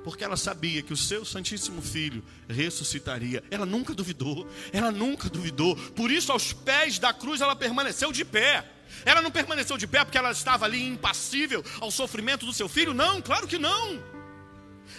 porque 0.05 0.25
ela 0.25 0.37
sabia 0.37 0.83
que 0.83 0.93
o 0.93 0.97
seu 0.97 1.25
Santíssimo 1.25 1.83
Filho 1.83 2.25
ressuscitaria. 2.49 3.43
Ela 3.51 3.67
nunca 3.67 3.95
duvidou, 3.95 4.49
ela 4.73 4.91
nunca 4.91 5.29
duvidou. 5.29 5.77
Por 5.77 6.11
isso, 6.11 6.33
aos 6.33 6.53
pés 6.53 6.99
da 6.99 7.13
cruz, 7.13 7.41
ela 7.41 7.57
permaneceu 7.57 8.13
de 8.13 8.25
pé. 8.25 8.65
Ela 9.05 9.21
não 9.21 9.31
permaneceu 9.31 9.77
de 9.77 9.87
pé 9.87 10.05
porque 10.05 10.19
ela 10.19 10.31
estava 10.31 10.65
ali 10.65 10.87
impassível 10.87 11.65
ao 11.81 11.91
sofrimento 11.91 12.47
do 12.47 12.53
seu 12.53 12.69
filho? 12.69 12.95
Não, 12.95 13.21
claro 13.21 13.47
que 13.47 13.59
não. 13.59 14.03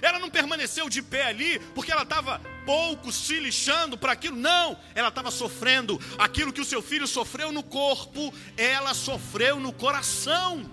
Ela 0.02 0.20
não 0.20 0.30
permaneceu 0.30 0.88
de 0.90 1.02
pé 1.02 1.26
ali 1.26 1.60
porque 1.74 1.92
ela 1.92 2.04
estava 2.04 2.40
pouco 2.66 3.12
se 3.12 3.40
lixando 3.40 3.98
para 3.98 4.12
aquilo. 4.12 4.36
Não, 4.36 4.78
ela 4.94 5.10
estava 5.10 5.32
sofrendo 5.32 6.00
aquilo 6.18 6.54
que 6.54 6.62
o 6.62 6.66
seu 6.66 6.82
filho 6.82 7.08
sofreu 7.08 7.52
no 7.52 7.64
corpo, 7.64 8.34
ela 8.56 8.94
sofreu 8.94 9.60
no 9.60 9.74
coração. 9.74 10.70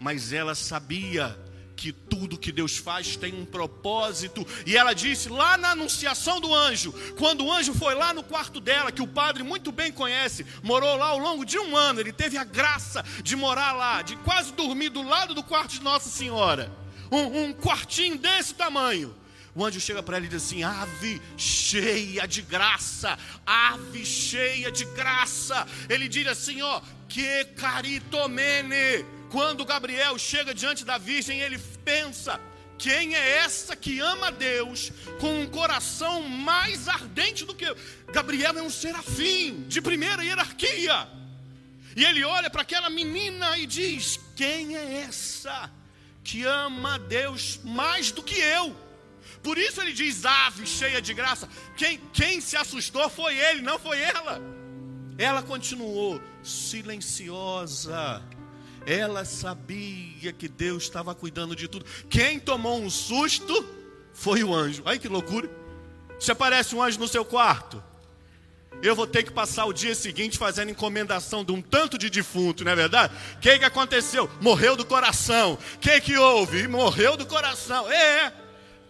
Mas 0.00 0.32
ela 0.32 0.54
sabia 0.54 1.38
que 1.76 1.92
tudo 1.92 2.38
que 2.38 2.52
Deus 2.52 2.76
faz 2.76 3.16
tem 3.16 3.34
um 3.34 3.44
propósito. 3.44 4.46
E 4.66 4.76
ela 4.76 4.92
disse 4.92 5.28
lá 5.28 5.56
na 5.56 5.70
anunciação 5.70 6.40
do 6.40 6.54
anjo, 6.54 6.92
quando 7.18 7.44
o 7.44 7.52
anjo 7.52 7.74
foi 7.74 7.94
lá 7.94 8.12
no 8.12 8.22
quarto 8.22 8.60
dela, 8.60 8.92
que 8.92 9.02
o 9.02 9.06
padre 9.06 9.42
muito 9.42 9.72
bem 9.72 9.92
conhece, 9.92 10.46
morou 10.62 10.96
lá 10.96 11.06
ao 11.08 11.18
longo 11.18 11.44
de 11.44 11.58
um 11.58 11.76
ano, 11.76 12.00
ele 12.00 12.12
teve 12.12 12.36
a 12.36 12.44
graça 12.44 13.04
de 13.22 13.36
morar 13.36 13.72
lá, 13.72 14.02
de 14.02 14.16
quase 14.16 14.52
dormir 14.52 14.90
do 14.90 15.02
lado 15.02 15.34
do 15.34 15.42
quarto 15.42 15.72
de 15.72 15.82
Nossa 15.82 16.08
Senhora, 16.08 16.72
um, 17.10 17.44
um 17.44 17.52
quartinho 17.52 18.18
desse 18.18 18.54
tamanho. 18.54 19.14
O 19.54 19.64
anjo 19.64 19.80
chega 19.80 20.02
para 20.02 20.16
ela 20.16 20.26
e 20.26 20.28
diz 20.28 20.42
assim: 20.42 20.64
Ave 20.64 21.22
cheia 21.36 22.26
de 22.26 22.42
graça, 22.42 23.16
ave 23.46 24.04
cheia 24.04 24.70
de 24.70 24.84
graça. 24.86 25.64
Ele 25.88 26.08
diz 26.08 26.26
assim: 26.26 26.60
Ó, 26.60 26.80
que 27.08 27.44
caritomene 27.56 29.04
quando 29.34 29.64
Gabriel 29.64 30.16
chega 30.16 30.54
diante 30.54 30.84
da 30.84 30.96
Virgem, 30.96 31.40
ele 31.40 31.58
pensa: 31.84 32.40
quem 32.78 33.16
é 33.16 33.38
essa 33.38 33.74
que 33.74 33.98
ama 33.98 34.30
Deus 34.30 34.92
com 35.18 35.40
um 35.40 35.48
coração 35.48 36.22
mais 36.22 36.86
ardente 36.86 37.44
do 37.44 37.52
que 37.52 37.64
eu? 37.64 37.76
Gabriel 38.12 38.56
é 38.56 38.62
um 38.62 38.70
serafim 38.70 39.64
de 39.66 39.82
primeira 39.82 40.22
hierarquia. 40.22 41.08
E 41.96 42.04
ele 42.04 42.22
olha 42.22 42.48
para 42.48 42.62
aquela 42.62 42.88
menina 42.88 43.58
e 43.58 43.66
diz: 43.66 44.20
Quem 44.36 44.76
é 44.76 45.00
essa 45.08 45.68
que 46.22 46.44
ama 46.44 46.96
Deus 46.96 47.58
mais 47.64 48.12
do 48.12 48.22
que 48.22 48.38
eu? 48.38 48.76
Por 49.42 49.58
isso 49.58 49.80
ele 49.80 49.92
diz: 49.92 50.24
Ave 50.24 50.64
cheia 50.64 51.02
de 51.02 51.12
graça. 51.12 51.48
Quem, 51.76 51.98
quem 52.12 52.40
se 52.40 52.56
assustou 52.56 53.10
foi 53.10 53.36
ele, 53.36 53.62
não 53.62 53.80
foi 53.80 54.00
ela. 54.00 54.40
Ela 55.18 55.42
continuou 55.42 56.22
silenciosa 56.40 58.22
ela 58.86 59.24
sabia 59.24 60.32
que 60.32 60.48
Deus 60.48 60.84
estava 60.84 61.14
cuidando 61.14 61.56
de 61.56 61.68
tudo. 61.68 61.86
Quem 62.08 62.38
tomou 62.38 62.80
um 62.80 62.90
susto 62.90 63.66
foi 64.12 64.44
o 64.44 64.54
anjo. 64.54 64.82
Ai 64.84 64.98
que 64.98 65.08
loucura. 65.08 65.50
Se 66.18 66.30
aparece 66.30 66.74
um 66.74 66.82
anjo 66.82 66.98
no 66.98 67.08
seu 67.08 67.24
quarto, 67.24 67.82
eu 68.82 68.94
vou 68.94 69.06
ter 69.06 69.22
que 69.22 69.32
passar 69.32 69.64
o 69.64 69.72
dia 69.72 69.94
seguinte 69.94 70.38
fazendo 70.38 70.70
encomendação 70.70 71.44
de 71.44 71.52
um 71.52 71.62
tanto 71.62 71.96
de 71.96 72.10
defunto, 72.10 72.64
não 72.64 72.72
é 72.72 72.76
verdade? 72.76 73.14
O 73.36 73.38
que, 73.38 73.58
que 73.58 73.64
aconteceu? 73.64 74.30
Morreu 74.40 74.76
do 74.76 74.84
coração. 74.84 75.54
O 75.74 75.78
que, 75.78 76.00
que 76.00 76.18
houve? 76.18 76.68
Morreu 76.68 77.16
do 77.16 77.26
coração. 77.26 77.90
É. 77.90 78.32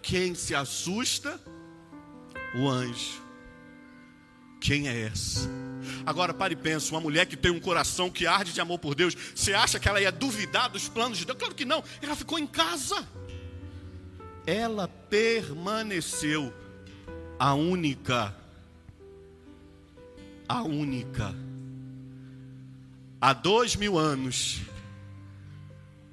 Quem 0.03 0.35
se 0.35 0.55
assusta? 0.55 1.41
O 2.57 2.69
anjo. 2.69 3.23
Quem 4.61 4.89
é 4.89 5.07
essa? 5.07 5.49
Agora 6.05 6.35
pare 6.35 6.55
e 6.55 6.57
pensa, 6.57 6.91
uma 6.93 7.01
mulher 7.01 7.27
que 7.27 7.37
tem 7.37 7.51
um 7.51 7.61
coração 7.61 8.11
que 8.11 8.27
arde 8.27 8.53
de 8.53 8.61
amor 8.61 8.79
por 8.79 8.95
Deus, 8.95 9.15
você 9.35 9.53
acha 9.53 9.79
que 9.79 9.89
ela 9.89 10.01
ia 10.01 10.13
duvidar 10.13 10.71
dos 10.71 10.89
planos 10.89 11.19
de 11.19 11.25
Deus? 11.25 11.39
Claro 11.39 11.55
que 11.55 11.65
não, 11.65 11.83
ela 12.01 12.17
ficou 12.17 12.39
em 12.39 12.47
casa. 12.47 13.07
Ela 14.47 14.89
permaneceu 14.89 16.53
a 17.39 17.55
única, 17.55 18.35
a 20.49 20.63
única. 20.63 21.35
Há 23.21 23.33
dois 23.33 23.75
mil 23.75 23.99
anos, 23.99 24.61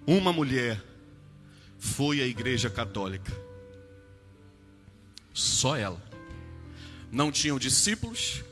uma 0.08 0.32
mulher 0.32 0.82
foi 1.78 2.22
à 2.22 2.26
igreja 2.26 2.70
católica. 2.70 3.32
Só 5.34 5.76
ela 5.76 6.02
não 7.12 7.32
tinham 7.32 7.60
discípulos, 7.60 8.44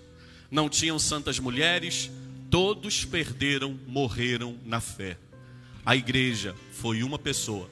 não 0.49 0.69
tinham 0.69 0.97
santas 0.97 1.39
mulheres, 1.39 2.09
todos 2.49 3.05
perderam, 3.05 3.79
morreram 3.87 4.57
na 4.65 4.79
fé. 4.79 5.17
A 5.85 5.95
igreja 5.95 6.55
foi 6.71 7.03
uma 7.03 7.19
pessoa. 7.19 7.69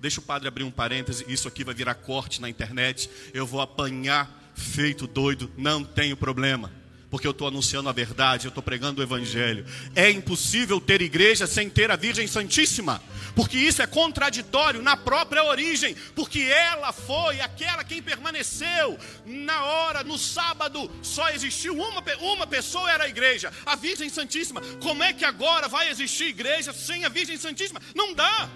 Deixa 0.00 0.20
o 0.20 0.24
padre 0.24 0.48
abrir 0.48 0.64
um 0.64 0.70
parêntese, 0.70 1.24
isso 1.28 1.46
aqui 1.46 1.62
vai 1.62 1.74
virar 1.74 1.94
corte 1.94 2.40
na 2.40 2.48
internet, 2.48 3.08
eu 3.32 3.46
vou 3.46 3.60
apanhar 3.60 4.52
feito 4.54 5.06
doido, 5.06 5.50
não 5.56 5.84
tenho 5.84 6.16
problema 6.16 6.81
porque 7.12 7.26
eu 7.26 7.32
estou 7.32 7.46
anunciando 7.46 7.90
a 7.90 7.92
verdade, 7.92 8.46
eu 8.46 8.48
estou 8.48 8.62
pregando 8.62 9.02
o 9.02 9.04
Evangelho. 9.04 9.66
É 9.94 10.10
impossível 10.10 10.80
ter 10.80 11.02
igreja 11.02 11.46
sem 11.46 11.68
ter 11.68 11.90
a 11.90 11.94
Virgem 11.94 12.26
Santíssima, 12.26 13.02
porque 13.36 13.58
isso 13.58 13.82
é 13.82 13.86
contraditório 13.86 14.80
na 14.80 14.96
própria 14.96 15.44
origem, 15.44 15.94
porque 16.14 16.40
ela 16.40 16.90
foi 16.90 17.38
aquela 17.42 17.84
quem 17.84 18.00
permaneceu 18.00 18.98
na 19.26 19.62
hora, 19.62 20.02
no 20.02 20.16
sábado, 20.16 20.90
só 21.02 21.28
existiu 21.28 21.74
uma, 21.74 22.02
uma 22.18 22.46
pessoa, 22.46 22.90
era 22.90 23.04
a 23.04 23.08
igreja, 23.10 23.52
a 23.66 23.76
Virgem 23.76 24.08
Santíssima. 24.08 24.62
Como 24.80 25.02
é 25.02 25.12
que 25.12 25.26
agora 25.26 25.68
vai 25.68 25.90
existir 25.90 26.28
igreja 26.28 26.72
sem 26.72 27.04
a 27.04 27.10
Virgem 27.10 27.36
Santíssima? 27.36 27.82
Não 27.94 28.14
dá, 28.14 28.48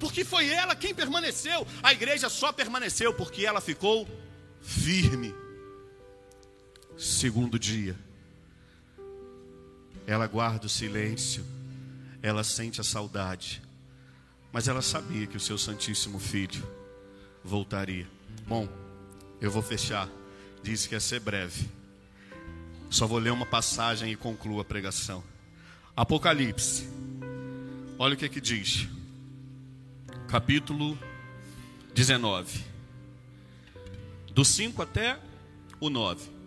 porque 0.00 0.24
foi 0.24 0.48
ela 0.48 0.74
quem 0.74 0.92
permaneceu, 0.92 1.64
a 1.80 1.92
igreja 1.92 2.28
só 2.28 2.50
permaneceu 2.50 3.14
porque 3.14 3.46
ela 3.46 3.60
ficou 3.60 4.08
firme 4.60 5.32
Segundo 7.00 7.58
dia, 7.58 7.96
ela 10.06 10.26
guarda 10.26 10.66
o 10.66 10.68
silêncio, 10.68 11.42
ela 12.20 12.44
sente 12.44 12.78
a 12.78 12.84
saudade, 12.84 13.62
mas 14.52 14.68
ela 14.68 14.82
sabia 14.82 15.26
que 15.26 15.38
o 15.38 15.40
seu 15.40 15.56
Santíssimo 15.56 16.18
Filho 16.18 16.62
voltaria. 17.42 18.06
Bom, 18.46 18.68
eu 19.40 19.50
vou 19.50 19.62
fechar, 19.62 20.10
disse 20.62 20.90
que 20.90 20.94
ia 20.94 21.00
ser 21.00 21.20
breve, 21.20 21.70
só 22.90 23.06
vou 23.06 23.18
ler 23.18 23.30
uma 23.30 23.46
passagem 23.46 24.12
e 24.12 24.16
concluo 24.16 24.60
a 24.60 24.64
pregação. 24.64 25.24
Apocalipse, 25.96 26.86
olha 27.98 28.12
o 28.12 28.16
que, 28.18 28.28
que 28.28 28.42
diz, 28.42 28.86
capítulo 30.28 30.98
19, 31.94 32.62
do 34.34 34.44
5 34.44 34.82
até 34.82 35.18
o 35.80 35.88
9. 35.88 36.39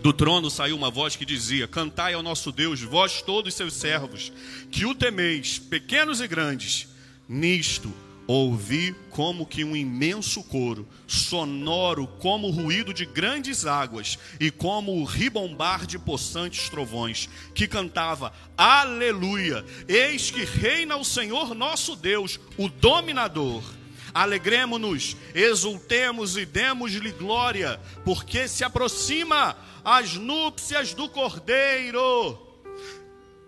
Do 0.00 0.12
trono 0.12 0.50
saiu 0.50 0.76
uma 0.76 0.90
voz 0.90 1.16
que 1.16 1.24
dizia: 1.24 1.66
Cantai 1.66 2.14
ao 2.14 2.22
nosso 2.22 2.52
Deus, 2.52 2.80
vós 2.80 3.20
todos 3.20 3.54
seus 3.54 3.74
servos, 3.74 4.32
que 4.70 4.86
o 4.86 4.94
temeis, 4.94 5.58
pequenos 5.58 6.20
e 6.20 6.28
grandes. 6.28 6.88
Nisto 7.28 7.92
ouvi 8.28 8.94
como 9.10 9.46
que 9.46 9.64
um 9.64 9.74
imenso 9.74 10.44
coro, 10.44 10.86
sonoro 11.06 12.06
como 12.06 12.48
o 12.48 12.50
ruído 12.50 12.92
de 12.92 13.06
grandes 13.06 13.64
águas 13.64 14.18
e 14.38 14.50
como 14.50 15.00
o 15.00 15.04
ribombar 15.04 15.86
de 15.86 15.98
possantes 15.98 16.68
trovões, 16.68 17.28
que 17.54 17.66
cantava: 17.66 18.32
Aleluia! 18.56 19.64
Eis 19.88 20.30
que 20.30 20.44
reina 20.44 20.96
o 20.96 21.04
Senhor 21.04 21.54
nosso 21.54 21.96
Deus, 21.96 22.38
o 22.56 22.68
dominador. 22.68 23.77
Alegremos-nos, 24.18 25.16
exultemos 25.32 26.36
e 26.36 26.44
demos-lhe 26.44 27.12
glória, 27.12 27.78
porque 28.04 28.48
se 28.48 28.64
aproxima 28.64 29.56
as 29.84 30.14
núpcias 30.14 30.92
do 30.92 31.08
cordeiro. 31.08 32.36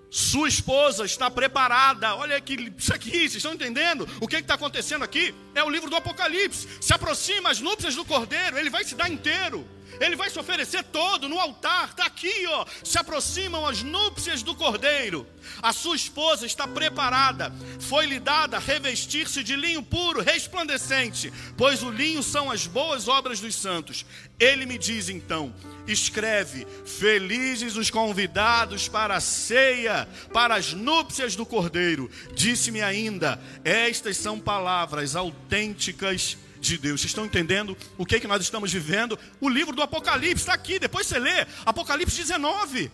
Sua 0.09 0.47
esposa 0.47 1.05
está 1.05 1.29
preparada. 1.29 2.15
Olha 2.15 2.37
aqui, 2.37 2.73
isso 2.79 2.95
aqui, 2.95 3.11
vocês 3.11 3.35
estão 3.35 3.55
entendendo? 3.55 4.09
O 4.21 4.29
que 4.29 4.37
está 4.37 4.55
acontecendo 4.55 5.03
aqui? 5.03 5.35
É 5.57 5.65
o 5.65 5.69
livro 5.69 5.91
do 5.91 5.97
Apocalipse. 5.97 6.69
Se 6.81 6.95
aproxima 6.95 7.51
as 7.51 7.61
núpcias 7.61 7.97
do 7.97 8.05
cordeiro, 8.05 8.57
ele 8.57 8.71
vai 8.71 8.85
se 8.85 8.95
dar 8.95 9.11
inteiro. 9.11 9.67
Ele 9.99 10.17
vai 10.17 10.31
se 10.31 10.39
oferecer 10.39 10.85
todo 10.85 11.29
no 11.29 11.39
altar, 11.39 11.91
está 11.91 12.07
aqui, 12.07 12.47
ó. 12.47 12.67
Se 12.85 12.99
aproximam 12.99 13.67
as 13.67 13.83
núpcias 13.83 14.43
do 14.43 14.55
cordeiro. 14.55 15.27
A 15.63 15.73
sua 15.73 15.97
esposa 15.97 16.47
está 16.47 16.67
preparada. 16.67 17.53
Foi-lhe 17.81 18.21
dada 18.21 18.59
revestir-se 18.59 19.43
de 19.43 19.57
linho 19.57 19.83
puro, 19.83 20.23
resplandecente, 20.23 21.33
pois 21.57 21.83
o 21.83 21.91
linho 21.91 22.23
são 22.23 22.51
as 22.51 22.67
boas 22.67 23.09
obras 23.09 23.41
dos 23.41 23.55
santos. 23.55 24.07
Ele 24.39 24.67
me 24.67 24.79
diz 24.79 25.09
então: 25.09 25.55
escreve: 25.87 26.67
Felizes 26.85 27.77
os 27.77 27.91
convidados 27.91 28.89
para 28.89 29.17
a 29.17 29.21
ceia, 29.21 30.09
para 30.33 30.55
as 30.55 30.73
núpcias 30.73 31.37
do 31.37 31.45
cordeiro. 31.45 32.11
Disse-me 32.35 32.83
ainda: 32.83 33.41
Estas 33.65 34.17
são 34.17 34.39
palavras 34.39 35.17
autênticas 35.17 36.37
de 36.61 36.77
Deus. 36.77 37.01
Vocês 37.01 37.11
estão 37.11 37.25
entendendo 37.25 37.77
o 37.97 38.05
que, 38.05 38.17
é 38.17 38.21
que 38.21 38.29
nós 38.29 38.43
estamos 38.43 38.73
vivendo? 38.73 39.19
O 39.41 39.49
livro 39.49 39.75
do 39.75 39.83
Apocalipse 39.83 40.43
está 40.43 40.53
aqui, 40.53 40.79
depois 40.79 41.07
você 41.07 41.19
lê, 41.19 41.47
Apocalipse 41.65 42.17
19. 42.17 42.91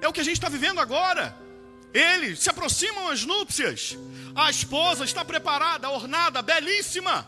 É 0.00 0.06
o 0.06 0.12
que 0.12 0.20
a 0.20 0.24
gente 0.24 0.34
está 0.34 0.48
vivendo 0.48 0.78
agora. 0.78 1.34
Ele 1.94 2.36
se 2.36 2.50
aproximam 2.50 3.08
as 3.08 3.24
núpcias. 3.24 3.96
A 4.34 4.50
esposa 4.50 5.04
está 5.04 5.24
preparada, 5.24 5.88
ornada, 5.88 6.42
belíssima. 6.42 7.26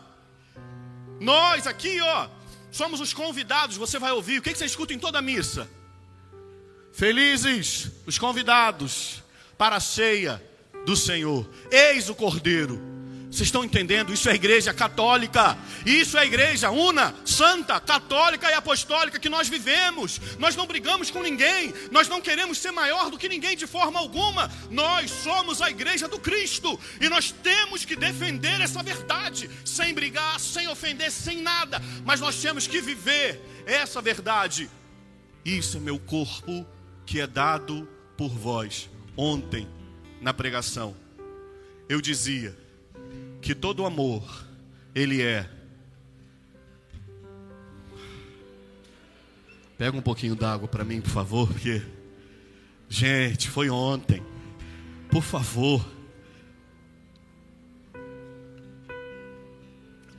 Nós 1.19 1.65
aqui, 1.65 1.99
ó, 1.99 2.29
somos 2.71 3.01
os 3.01 3.13
convidados. 3.13 3.77
Você 3.77 3.97
vai 3.97 4.11
ouvir. 4.11 4.39
O 4.39 4.41
que, 4.43 4.49
é 4.49 4.53
que 4.53 4.59
você 4.59 4.65
escuta 4.65 4.93
em 4.93 4.99
toda 4.99 5.17
a 5.17 5.21
missa? 5.21 5.67
Felizes 6.93 7.89
os 8.05 8.19
convidados 8.19 9.23
para 9.57 9.77
a 9.77 9.79
ceia 9.79 10.43
do 10.85 10.95
Senhor. 10.95 11.49
Eis 11.71 12.09
o 12.09 12.15
Cordeiro 12.15 12.98
vocês 13.31 13.47
estão 13.47 13.63
entendendo? 13.63 14.11
Isso 14.11 14.27
é 14.27 14.33
igreja 14.33 14.73
católica. 14.73 15.55
Isso 15.85 16.17
é 16.17 16.21
a 16.21 16.25
igreja 16.25 16.71
una, 16.71 17.13
santa, 17.23 17.79
católica 17.79 18.49
e 18.49 18.53
apostólica 18.53 19.19
que 19.19 19.29
nós 19.29 19.47
vivemos. 19.47 20.19
Nós 20.39 20.55
não 20.55 20.65
brigamos 20.65 21.11
com 21.11 21.21
ninguém. 21.21 21.71
Nós 21.91 22.07
não 22.07 22.19
queremos 22.21 22.57
ser 22.57 22.71
maior 22.71 23.11
do 23.11 23.19
que 23.19 23.29
ninguém 23.29 23.55
de 23.55 23.67
forma 23.67 23.99
alguma. 23.99 24.51
Nós 24.71 25.11
somos 25.11 25.61
a 25.61 25.69
igreja 25.69 26.07
do 26.07 26.19
Cristo. 26.19 26.79
E 26.99 27.07
nós 27.07 27.31
temos 27.31 27.85
que 27.85 27.95
defender 27.95 28.59
essa 28.61 28.81
verdade. 28.81 29.49
Sem 29.63 29.93
brigar, 29.93 30.39
sem 30.39 30.67
ofender, 30.67 31.11
sem 31.11 31.39
nada. 31.39 31.79
Mas 32.03 32.19
nós 32.19 32.41
temos 32.41 32.65
que 32.65 32.81
viver 32.81 33.39
essa 33.67 34.01
verdade. 34.01 34.67
Isso 35.45 35.77
é 35.77 35.79
meu 35.79 35.99
corpo 35.99 36.65
que 37.05 37.21
é 37.21 37.27
dado 37.27 37.87
por 38.17 38.29
vós. 38.29 38.89
Ontem, 39.15 39.67
na 40.19 40.33
pregação, 40.33 40.95
eu 41.87 42.01
dizia 42.01 42.57
que 43.41 43.55
todo 43.55 43.85
amor, 43.85 44.23
ele 44.93 45.21
é. 45.21 45.49
Pega 49.77 49.97
um 49.97 50.01
pouquinho 50.01 50.35
d'água 50.35 50.67
para 50.67 50.83
mim, 50.83 51.01
por 51.01 51.11
favor, 51.11 51.47
porque. 51.47 51.81
Gente, 52.89 53.49
foi 53.49 53.69
ontem. 53.69 54.21
Por 55.09 55.21
favor. 55.21 55.85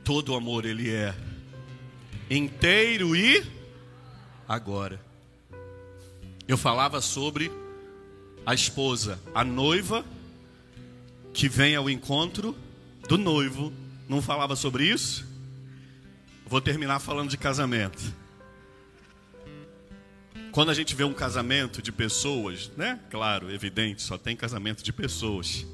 Todo 0.03 0.35
amor, 0.35 0.65
ele 0.65 0.89
é 0.89 1.13
inteiro 2.29 3.15
e 3.15 3.45
agora. 4.47 4.99
Eu 6.47 6.57
falava 6.57 7.01
sobre 7.01 7.51
a 8.45 8.53
esposa, 8.53 9.19
a 9.35 9.43
noiva 9.43 10.03
que 11.33 11.47
vem 11.47 11.75
ao 11.75 11.89
encontro 11.89 12.55
do 13.07 13.17
noivo 13.17 13.73
não 14.07 14.21
falava 14.21 14.55
sobre 14.55 14.85
isso? 14.85 15.25
Vou 16.45 16.59
terminar 16.59 16.99
falando 16.99 17.29
de 17.29 17.37
casamento. 17.37 18.01
Quando 20.51 20.69
a 20.69 20.73
gente 20.73 20.93
vê 20.95 21.05
um 21.05 21.13
casamento 21.13 21.81
de 21.81 21.91
pessoas, 21.91 22.69
né? 22.75 22.99
Claro, 23.09 23.49
evidente, 23.49 24.01
só 24.01 24.17
tem 24.17 24.35
casamento 24.35 24.83
de 24.83 24.91
pessoas. 24.91 25.65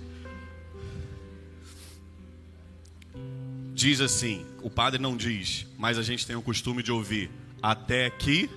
Diz 3.73 4.01
assim, 4.01 4.45
o 4.61 4.69
padre 4.69 5.01
não 5.01 5.17
diz, 5.17 5.65
mas 5.77 5.97
a 5.97 6.03
gente 6.03 6.25
tem 6.27 6.35
o 6.35 6.41
costume 6.41 6.83
de 6.83 6.91
ouvir 6.91 7.31
até 7.61 8.09
que 8.09 8.49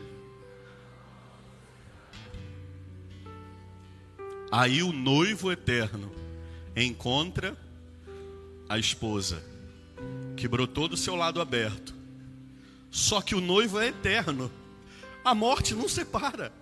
aí 4.53 4.83
o 4.83 4.93
noivo 4.93 5.51
eterno 5.51 6.13
encontra 6.77 7.57
a 8.71 8.79
esposa 8.79 9.43
que 10.37 10.47
brotou 10.47 10.87
do 10.87 10.97
seu 10.97 11.17
lado 11.17 11.41
aberto. 11.41 11.93
Só 12.89 13.21
que 13.21 13.35
o 13.35 13.41
noivo 13.41 13.81
é 13.81 13.89
eterno. 13.89 14.49
A 15.25 15.35
morte 15.35 15.75
não 15.75 15.89
separa. 15.89 16.53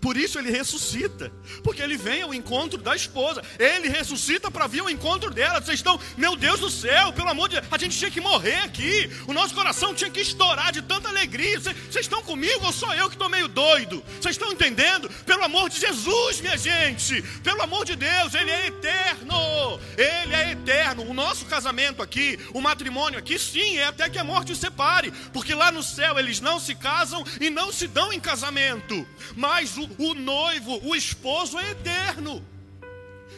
Por 0.00 0.16
isso 0.16 0.38
ele 0.38 0.50
ressuscita, 0.50 1.32
porque 1.62 1.82
ele 1.82 1.96
vem 1.96 2.22
ao 2.22 2.32
encontro 2.32 2.78
da 2.78 2.94
esposa. 2.94 3.42
Ele 3.58 3.88
ressuscita 3.88 4.50
para 4.50 4.66
vir 4.66 4.80
ao 4.80 4.90
encontro 4.90 5.30
dela. 5.30 5.60
Vocês 5.60 5.78
estão, 5.78 6.00
meu 6.16 6.36
Deus 6.36 6.60
do 6.60 6.70
céu, 6.70 7.12
pelo 7.12 7.28
amor 7.28 7.48
de 7.48 7.60
Deus, 7.60 7.72
a 7.72 7.78
gente 7.78 7.98
tinha 7.98 8.10
que 8.10 8.20
morrer 8.20 8.60
aqui. 8.60 9.10
O 9.26 9.32
nosso 9.32 9.54
coração 9.54 9.94
tinha 9.94 10.10
que 10.10 10.20
estourar 10.20 10.72
de 10.72 10.82
tanta 10.82 11.08
alegria. 11.08 11.60
Vocês, 11.60 11.76
vocês 11.90 12.04
estão 12.06 12.22
comigo 12.22 12.64
ou 12.64 12.72
sou 12.72 12.92
eu 12.94 13.08
que 13.08 13.14
estou 13.14 13.28
meio 13.28 13.48
doido? 13.48 14.02
Vocês 14.20 14.34
estão 14.34 14.52
entendendo? 14.52 15.08
Pelo 15.24 15.44
amor 15.44 15.68
de 15.68 15.80
Jesus, 15.80 16.40
minha 16.40 16.56
gente, 16.56 17.22
pelo 17.42 17.62
amor 17.62 17.84
de 17.84 17.96
Deus, 17.96 18.34
ele 18.34 18.50
é 18.50 18.66
eterno. 18.66 19.80
Ele 19.96 20.34
é 20.34 20.52
eterno. 20.52 21.02
O 21.08 21.14
nosso 21.14 21.44
casamento 21.46 22.02
aqui, 22.02 22.38
o 22.52 22.60
matrimônio 22.60 23.18
aqui, 23.18 23.38
sim, 23.38 23.78
é 23.78 23.86
até 23.86 24.08
que 24.08 24.18
a 24.18 24.24
morte 24.24 24.52
os 24.52 24.58
separe, 24.58 25.10
porque 25.32 25.54
lá 25.54 25.72
no 25.72 25.82
céu 25.82 26.18
eles 26.18 26.40
não 26.40 26.60
se 26.60 26.74
casam 26.74 27.24
e 27.40 27.50
não 27.50 27.72
se 27.72 27.86
dão 27.86 28.12
em 28.12 28.20
casamento. 28.20 29.06
Mas 29.36 29.67
mas 29.68 29.76
o, 29.76 29.88
o 29.98 30.14
noivo, 30.14 30.80
o 30.84 30.96
esposo 30.96 31.58
é 31.58 31.72
eterno. 31.72 32.42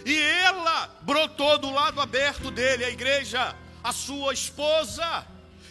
E 0.05 0.16
ela 0.16 0.87
brotou 1.03 1.59
do 1.59 1.71
lado 1.71 2.01
aberto 2.01 2.49
dele, 2.51 2.85
a 2.85 2.90
igreja, 2.90 3.57
a 3.83 3.93
sua 3.93 4.33
esposa. 4.33 5.27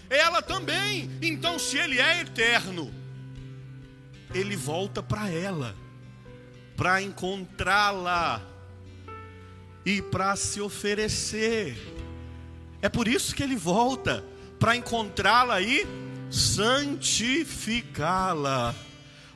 Ela 0.09 0.41
também. 0.41 1.09
Então, 1.21 1.57
se 1.57 1.77
ele 1.77 1.97
é 1.99 2.19
eterno, 2.21 2.93
ele 4.33 4.57
volta 4.57 5.01
para 5.01 5.29
ela, 5.29 5.73
para 6.75 7.01
encontrá-la 7.01 8.41
e 9.85 10.01
para 10.01 10.35
se 10.35 10.59
oferecer. 10.59 11.77
É 12.81 12.89
por 12.89 13.07
isso 13.07 13.35
que 13.35 13.43
ele 13.43 13.55
volta 13.55 14.25
para 14.59 14.75
encontrá-la 14.75 15.61
e 15.61 15.87
santificá-la. 16.29 18.75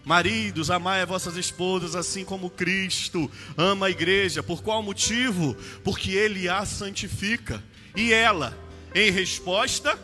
Maridos, 0.06 0.70
amai 0.70 1.02
as 1.02 1.08
vossas 1.08 1.38
esposas 1.38 1.96
assim 1.96 2.26
como 2.26 2.50
Cristo 2.50 3.32
ama 3.58 3.86
a 3.86 3.90
igreja. 3.90 4.44
Por 4.44 4.62
qual 4.62 4.84
motivo? 4.84 5.56
Porque 5.84 6.12
Ele 6.12 6.50
a 6.50 6.66
santifica. 6.66 7.64
E 7.96 8.12
ela, 8.12 8.58
em 8.94 9.12
resposta, 9.12 9.98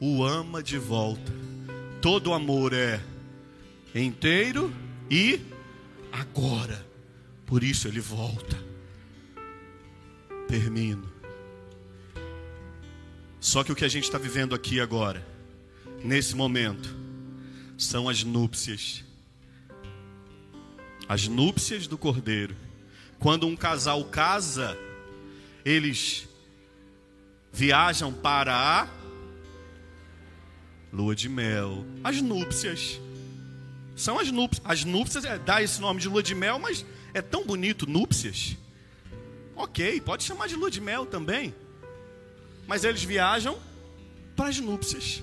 o 0.00 0.24
ama 0.24 0.62
de 0.62 0.78
volta. 0.78 1.32
Todo 2.00 2.34
amor 2.34 2.72
é 2.74 3.00
inteiro 3.94 4.74
e 5.10 5.40
agora. 6.10 6.84
Por 7.46 7.62
isso 7.62 7.86
ele 7.86 8.00
volta. 8.00 8.58
Termino. 10.48 11.12
Só 13.38 13.62
que 13.62 13.70
o 13.70 13.74
que 13.74 13.84
a 13.84 13.88
gente 13.88 14.04
está 14.04 14.18
vivendo 14.18 14.54
aqui 14.54 14.80
agora, 14.80 15.26
nesse 16.02 16.34
momento, 16.34 17.01
são 17.76 18.08
as 18.08 18.22
núpcias. 18.22 19.04
As 21.08 21.28
núpcias 21.28 21.86
do 21.86 21.98
cordeiro. 21.98 22.56
Quando 23.18 23.46
um 23.46 23.56
casal 23.56 24.04
casa, 24.04 24.76
eles 25.64 26.28
viajam 27.52 28.12
para 28.12 28.54
a 28.54 28.88
lua 30.92 31.14
de 31.14 31.28
mel. 31.28 31.84
As 32.02 32.20
núpcias. 32.20 33.00
São 33.94 34.18
as 34.18 34.30
núpcias. 34.30 34.64
As 34.64 34.84
núpcias 34.84 35.24
é, 35.24 35.38
dá 35.38 35.62
esse 35.62 35.80
nome 35.80 36.00
de 36.00 36.08
lua 36.08 36.22
de 36.22 36.34
mel, 36.34 36.58
mas 36.58 36.84
é 37.14 37.20
tão 37.20 37.44
bonito, 37.44 37.88
núpcias. 37.88 38.56
Ok, 39.54 40.00
pode 40.00 40.24
chamar 40.24 40.48
de 40.48 40.56
lua 40.56 40.70
de 40.70 40.80
mel 40.80 41.06
também. 41.06 41.54
Mas 42.66 42.84
eles 42.84 43.02
viajam 43.02 43.58
para 44.34 44.48
as 44.48 44.58
núpcias. 44.58 45.22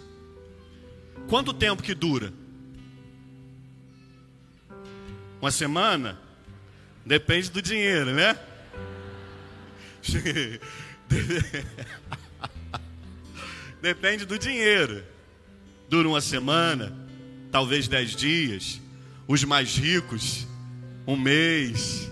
Quanto 1.27 1.53
tempo 1.53 1.83
que 1.83 1.93
dura? 1.93 2.33
Uma 5.41 5.51
semana? 5.51 6.19
Depende 7.05 7.49
do 7.49 7.61
dinheiro, 7.61 8.13
né? 8.13 8.37
Depende 13.81 14.25
do 14.25 14.37
dinheiro. 14.37 15.03
Dura 15.87 16.07
uma 16.07 16.21
semana, 16.21 16.95
talvez 17.51 17.87
dez 17.87 18.15
dias. 18.15 18.79
Os 19.27 19.43
mais 19.43 19.75
ricos, 19.75 20.47
um 21.07 21.15
mês. 21.15 22.11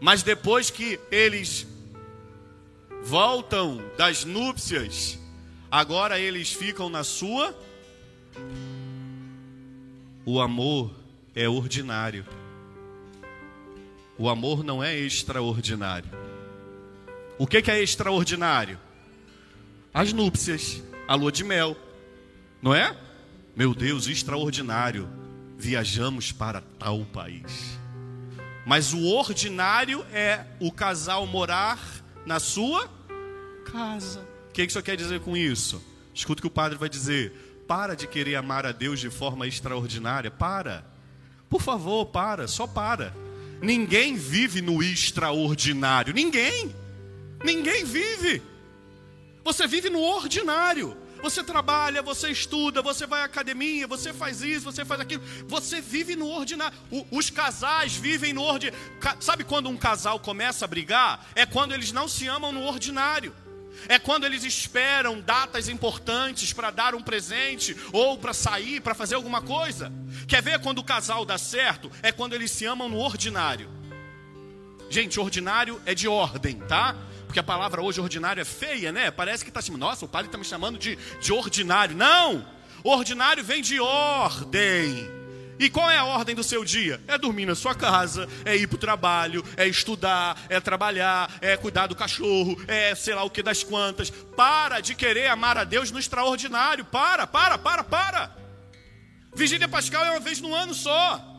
Mas 0.00 0.22
depois 0.22 0.70
que 0.70 0.98
eles 1.10 1.66
voltam 3.02 3.82
das 3.96 4.24
núpcias, 4.24 5.18
agora 5.70 6.18
eles 6.18 6.52
ficam 6.52 6.88
na 6.88 7.04
sua. 7.04 7.54
O 10.32 10.40
amor 10.40 10.94
é 11.34 11.48
ordinário. 11.48 12.24
O 14.16 14.28
amor 14.28 14.62
não 14.62 14.80
é 14.80 14.96
extraordinário. 14.96 16.08
O 17.36 17.48
que, 17.48 17.60
que 17.60 17.68
é 17.68 17.82
extraordinário? 17.82 18.78
As 19.92 20.12
núpcias, 20.12 20.84
a 21.08 21.16
lua 21.16 21.32
de 21.32 21.42
mel, 21.42 21.76
não 22.62 22.72
é? 22.72 22.96
Meu 23.56 23.74
Deus, 23.74 24.06
extraordinário. 24.06 25.08
Viajamos 25.58 26.30
para 26.30 26.60
tal 26.78 27.04
país. 27.06 27.76
Mas 28.64 28.92
o 28.92 29.08
ordinário 29.08 30.06
é 30.12 30.46
o 30.60 30.70
casal 30.70 31.26
morar 31.26 32.04
na 32.24 32.38
sua 32.38 32.88
casa. 33.64 34.20
O 34.48 34.52
que, 34.52 34.64
que 34.64 34.70
isso 34.70 34.80
quer 34.80 34.96
dizer 34.96 35.18
com 35.22 35.36
isso? 35.36 35.82
Escuta 36.14 36.38
o 36.38 36.42
que 36.42 36.46
o 36.46 36.52
padre 36.52 36.78
vai 36.78 36.88
dizer. 36.88 37.49
Para 37.70 37.94
de 37.94 38.08
querer 38.08 38.34
amar 38.34 38.66
a 38.66 38.72
Deus 38.72 38.98
de 38.98 39.08
forma 39.10 39.46
extraordinária. 39.46 40.28
Para. 40.28 40.84
Por 41.48 41.62
favor, 41.62 42.06
para. 42.06 42.48
Só 42.48 42.66
para. 42.66 43.14
Ninguém 43.62 44.16
vive 44.16 44.60
no 44.60 44.82
extraordinário. 44.82 46.12
Ninguém. 46.12 46.74
Ninguém 47.44 47.84
vive. 47.84 48.42
Você 49.44 49.68
vive 49.68 49.88
no 49.88 50.00
ordinário. 50.00 50.96
Você 51.22 51.44
trabalha, 51.44 52.02
você 52.02 52.30
estuda, 52.30 52.82
você 52.82 53.06
vai 53.06 53.20
à 53.20 53.26
academia, 53.26 53.86
você 53.86 54.12
faz 54.12 54.42
isso, 54.42 54.64
você 54.64 54.84
faz 54.84 55.00
aquilo. 55.00 55.22
Você 55.46 55.80
vive 55.80 56.16
no 56.16 56.26
ordinário. 56.26 56.76
Os 57.08 57.30
casais 57.30 57.94
vivem 57.94 58.32
no 58.32 58.42
ordinário. 58.42 58.84
Sabe 59.20 59.44
quando 59.44 59.68
um 59.68 59.76
casal 59.76 60.18
começa 60.18 60.64
a 60.64 60.68
brigar? 60.68 61.24
É 61.36 61.46
quando 61.46 61.72
eles 61.72 61.92
não 61.92 62.08
se 62.08 62.26
amam 62.26 62.50
no 62.50 62.64
ordinário. 62.64 63.32
É 63.88 63.98
quando 63.98 64.24
eles 64.24 64.44
esperam 64.44 65.20
datas 65.20 65.68
importantes 65.68 66.52
para 66.52 66.70
dar 66.70 66.94
um 66.94 67.02
presente 67.02 67.76
ou 67.92 68.18
para 68.18 68.32
sair, 68.32 68.80
para 68.80 68.94
fazer 68.94 69.14
alguma 69.14 69.40
coisa. 69.42 69.92
Quer 70.26 70.42
ver 70.42 70.60
quando 70.60 70.78
o 70.78 70.84
casal 70.84 71.24
dá 71.24 71.38
certo? 71.38 71.90
É 72.02 72.12
quando 72.12 72.34
eles 72.34 72.50
se 72.50 72.64
amam 72.66 72.88
no 72.88 72.98
ordinário. 72.98 73.68
Gente, 74.88 75.20
ordinário 75.20 75.80
é 75.86 75.94
de 75.94 76.08
ordem, 76.08 76.56
tá? 76.56 76.96
Porque 77.26 77.38
a 77.38 77.44
palavra 77.44 77.80
hoje 77.80 78.00
ordinário 78.00 78.40
é 78.40 78.44
feia, 78.44 78.90
né? 78.90 79.10
Parece 79.10 79.44
que 79.44 79.50
está 79.50 79.60
assim, 79.60 79.76
nossa, 79.76 80.04
o 80.04 80.08
padre 80.08 80.26
está 80.26 80.36
me 80.36 80.44
chamando 80.44 80.78
de, 80.78 80.96
de 81.20 81.32
ordinário. 81.32 81.96
Não! 81.96 82.44
Ordinário 82.82 83.44
vem 83.44 83.62
de 83.62 83.78
ordem. 83.78 85.19
E 85.60 85.68
qual 85.68 85.90
é 85.90 85.98
a 85.98 86.04
ordem 86.06 86.34
do 86.34 86.42
seu 86.42 86.64
dia? 86.64 86.98
É 87.06 87.18
dormir 87.18 87.44
na 87.44 87.54
sua 87.54 87.74
casa, 87.74 88.26
é 88.46 88.56
ir 88.56 88.66
para 88.66 88.76
o 88.76 88.78
trabalho, 88.78 89.44
é 89.58 89.68
estudar, 89.68 90.40
é 90.48 90.58
trabalhar, 90.58 91.30
é 91.42 91.54
cuidar 91.54 91.86
do 91.86 91.94
cachorro, 91.94 92.56
é 92.66 92.94
sei 92.94 93.14
lá 93.14 93.24
o 93.24 93.30
que 93.30 93.42
das 93.42 93.62
quantas. 93.62 94.08
Para 94.08 94.80
de 94.80 94.94
querer 94.94 95.26
amar 95.26 95.58
a 95.58 95.64
Deus 95.64 95.90
no 95.90 95.98
extraordinário. 95.98 96.86
Para, 96.86 97.26
para, 97.26 97.58
para, 97.58 97.84
para. 97.84 98.34
Vigília 99.34 99.68
Pascal 99.68 100.02
é 100.06 100.10
uma 100.12 100.20
vez 100.20 100.40
no 100.40 100.54
ano 100.54 100.72
só. 100.72 101.29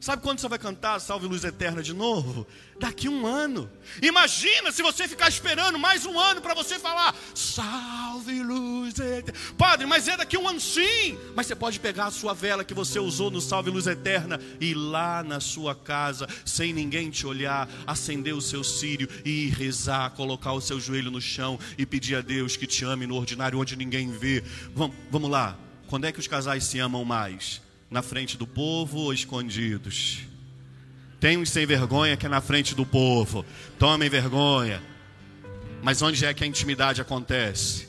Sabe 0.00 0.22
quando 0.22 0.38
você 0.38 0.48
vai 0.48 0.58
cantar 0.58 0.98
Salve 0.98 1.26
Luz 1.26 1.44
Eterna 1.44 1.82
de 1.82 1.92
novo? 1.92 2.46
Daqui 2.78 3.06
um 3.06 3.26
ano. 3.26 3.70
Imagina 4.00 4.72
se 4.72 4.80
você 4.80 5.06
ficar 5.06 5.28
esperando 5.28 5.78
mais 5.78 6.06
um 6.06 6.18
ano 6.18 6.40
para 6.40 6.54
você 6.54 6.78
falar 6.78 7.14
Salve 7.34 8.42
Luz 8.42 8.98
Eterna. 8.98 9.38
Padre, 9.58 9.84
mas 9.84 10.08
é 10.08 10.16
daqui 10.16 10.38
um 10.38 10.48
ano 10.48 10.58
sim. 10.58 11.18
Mas 11.36 11.46
você 11.46 11.54
pode 11.54 11.78
pegar 11.78 12.06
a 12.06 12.10
sua 12.10 12.32
vela 12.32 12.64
que 12.64 12.72
você 12.72 12.98
usou 12.98 13.30
no 13.30 13.42
Salve 13.42 13.68
Luz 13.68 13.86
Eterna 13.86 14.40
e 14.58 14.70
ir 14.70 14.74
lá 14.74 15.22
na 15.22 15.38
sua 15.38 15.74
casa, 15.74 16.26
sem 16.46 16.72
ninguém 16.72 17.10
te 17.10 17.26
olhar, 17.26 17.68
acender 17.86 18.34
o 18.34 18.40
seu 18.40 18.64
círio 18.64 19.06
e 19.22 19.48
rezar, 19.48 20.12
colocar 20.12 20.54
o 20.54 20.62
seu 20.62 20.80
joelho 20.80 21.10
no 21.10 21.20
chão 21.20 21.58
e 21.76 21.84
pedir 21.84 22.14
a 22.14 22.22
Deus 22.22 22.56
que 22.56 22.66
te 22.66 22.86
ame 22.86 23.06
no 23.06 23.16
ordinário 23.16 23.58
onde 23.60 23.76
ninguém 23.76 24.10
vê. 24.10 24.42
Vamos, 24.74 24.96
vamos 25.10 25.30
lá. 25.30 25.58
Quando 25.88 26.06
é 26.06 26.12
que 26.12 26.20
os 26.20 26.26
casais 26.26 26.64
se 26.64 26.78
amam 26.78 27.04
mais? 27.04 27.60
Na 27.90 28.02
frente 28.02 28.36
do 28.36 28.46
povo 28.46 28.98
ou 28.98 29.12
escondidos? 29.12 30.20
Tem 31.18 31.36
uns 31.36 31.50
sem 31.50 31.66
vergonha 31.66 32.16
que 32.16 32.24
é 32.24 32.28
na 32.28 32.40
frente 32.40 32.74
do 32.74 32.86
povo. 32.86 33.44
Tomem 33.78 34.08
vergonha. 34.08 34.82
Mas 35.82 36.00
onde 36.00 36.24
é 36.24 36.32
que 36.32 36.44
a 36.44 36.46
intimidade 36.46 37.00
acontece? 37.00 37.88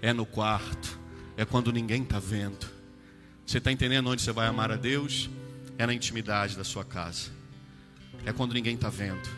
É 0.00 0.12
no 0.12 0.26
quarto. 0.26 0.98
É 1.36 1.44
quando 1.44 1.72
ninguém 1.72 2.02
está 2.02 2.18
vendo. 2.18 2.66
Você 3.46 3.58
está 3.58 3.70
entendendo 3.70 4.08
onde 4.08 4.22
você 4.22 4.32
vai 4.32 4.48
amar 4.48 4.72
a 4.72 4.76
Deus? 4.76 5.30
É 5.78 5.86
na 5.86 5.94
intimidade 5.94 6.56
da 6.56 6.64
sua 6.64 6.84
casa. 6.84 7.30
é 8.24 8.32
quando 8.32 8.54
ninguém 8.54 8.74
está 8.74 8.88
vendo. 8.88 9.28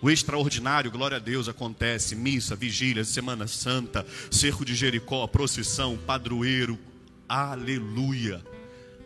O 0.00 0.10
extraordinário, 0.10 0.90
glória 0.90 1.16
a 1.16 1.20
Deus, 1.20 1.48
acontece: 1.48 2.14
missa, 2.14 2.54
vigília, 2.54 3.04
Semana 3.04 3.46
Santa, 3.46 4.06
cerco 4.30 4.64
de 4.64 4.74
Jericó, 4.74 5.26
procissão, 5.26 5.96
padroeiro, 5.96 6.78
aleluia. 7.26 8.42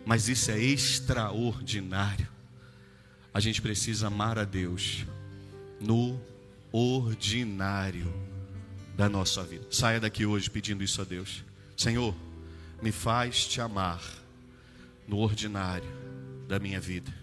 Mas 0.09 0.27
isso 0.27 0.51
é 0.51 0.59
extraordinário. 0.59 2.27
A 3.33 3.41
gente 3.41 3.61
precisa 3.61 4.07
amar 4.07 4.39
a 4.39 4.45
Deus 4.45 5.05
no 5.79 6.19
ordinário 6.73 8.11
da 8.97 9.07
nossa 9.07 9.43
vida. 9.43 9.67
Saia 9.71 10.01
daqui 10.01 10.25
hoje 10.25 10.49
pedindo 10.49 10.83
isso 10.83 11.03
a 11.03 11.05
Deus. 11.05 11.45
Senhor, 11.77 12.15
me 12.81 12.91
faz 12.91 13.47
te 13.47 13.61
amar 13.61 14.01
no 15.07 15.19
ordinário 15.19 15.91
da 16.49 16.59
minha 16.59 16.81
vida. 16.81 17.15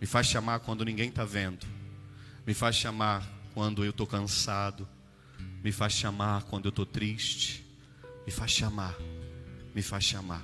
Me 0.00 0.06
faz 0.06 0.26
te 0.26 0.38
amar 0.38 0.60
quando 0.60 0.82
ninguém 0.82 1.10
está 1.10 1.26
vendo. 1.26 1.66
Me 2.46 2.54
faz 2.54 2.78
te 2.78 2.86
amar 2.86 3.22
quando 3.52 3.84
eu 3.84 3.90
estou 3.90 4.06
cansado. 4.06 4.88
Me 5.62 5.70
faz 5.70 5.94
te 5.94 6.06
amar 6.06 6.44
quando 6.44 6.64
eu 6.64 6.70
estou 6.70 6.86
triste. 6.86 7.66
Me 8.24 8.32
faz 8.32 8.54
te 8.54 8.64
amar. 8.64 8.96
Me 9.74 9.82
faz 9.82 10.06
te 10.06 10.16
amar. 10.16 10.42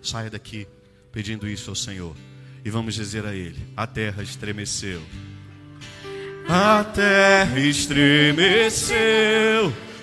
Saia 0.00 0.30
daqui 0.30 0.66
pedindo 1.12 1.46
isso 1.46 1.70
ao 1.70 1.76
Senhor. 1.76 2.16
E 2.64 2.70
vamos 2.70 2.94
dizer 2.94 3.26
a 3.26 3.34
Ele: 3.34 3.58
a 3.76 3.86
terra 3.86 4.22
estremeceu. 4.22 5.02
A 6.48 6.82
terra 6.82 7.60
estremeceu, 7.60 8.96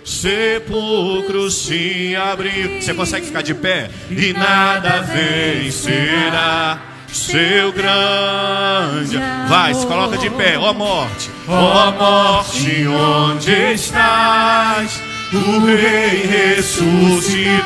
sepulcro 0.06 1.52
se 1.52 2.16
abriu. 2.16 2.82
Você 2.82 2.94
consegue 2.94 3.26
ficar 3.26 3.42
de 3.42 3.54
pé? 3.54 3.90
E 4.10 4.32
nada 4.32 5.02
vencerá 5.02 6.82
seu 7.12 7.72
grande. 7.72 9.18
Vai, 9.48 9.74
se 9.74 9.86
coloca 9.86 10.18
de 10.18 10.30
pé, 10.30 10.58
ó 10.58 10.74
morte, 10.74 11.30
ó 11.48 11.92
morte, 11.92 12.88
onde 12.88 13.52
estás? 13.74 15.02
O 15.32 15.60
Rei 15.66 16.26
ressuscitou, 16.26 17.58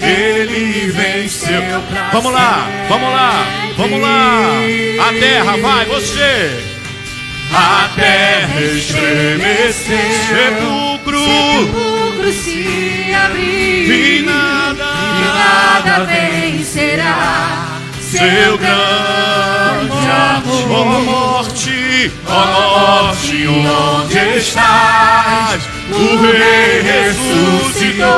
ele 0.00 0.90
venceu. 0.90 1.82
Vamos 2.12 2.32
lá, 2.32 2.66
vamos 2.88 3.10
lá, 3.10 3.46
vamos 3.76 4.00
lá. 4.00 4.50
A 5.08 5.12
terra, 5.12 5.56
vai, 5.56 5.84
você. 5.86 6.64
A 7.52 7.88
terra 7.96 8.60
estremeceu, 8.60 9.98
sepulcro, 10.28 11.18
sepulcro 11.18 12.32
se 12.32 13.14
abriu 13.14 13.94
e 13.94 14.22
nada, 14.22 14.84
e 14.84 15.24
nada 15.24 16.04
vencerá 16.04 17.78
seu 18.10 18.58
grande 18.58 20.06
amor. 20.08 20.70
Ó 20.70 20.84
morte, 21.00 22.12
ó 22.26 22.46
morte, 22.46 23.46
onde 23.46 24.38
estás? 24.38 25.62
O 25.90 26.16
Rei 26.20 26.82
ressuscitou. 26.82 28.08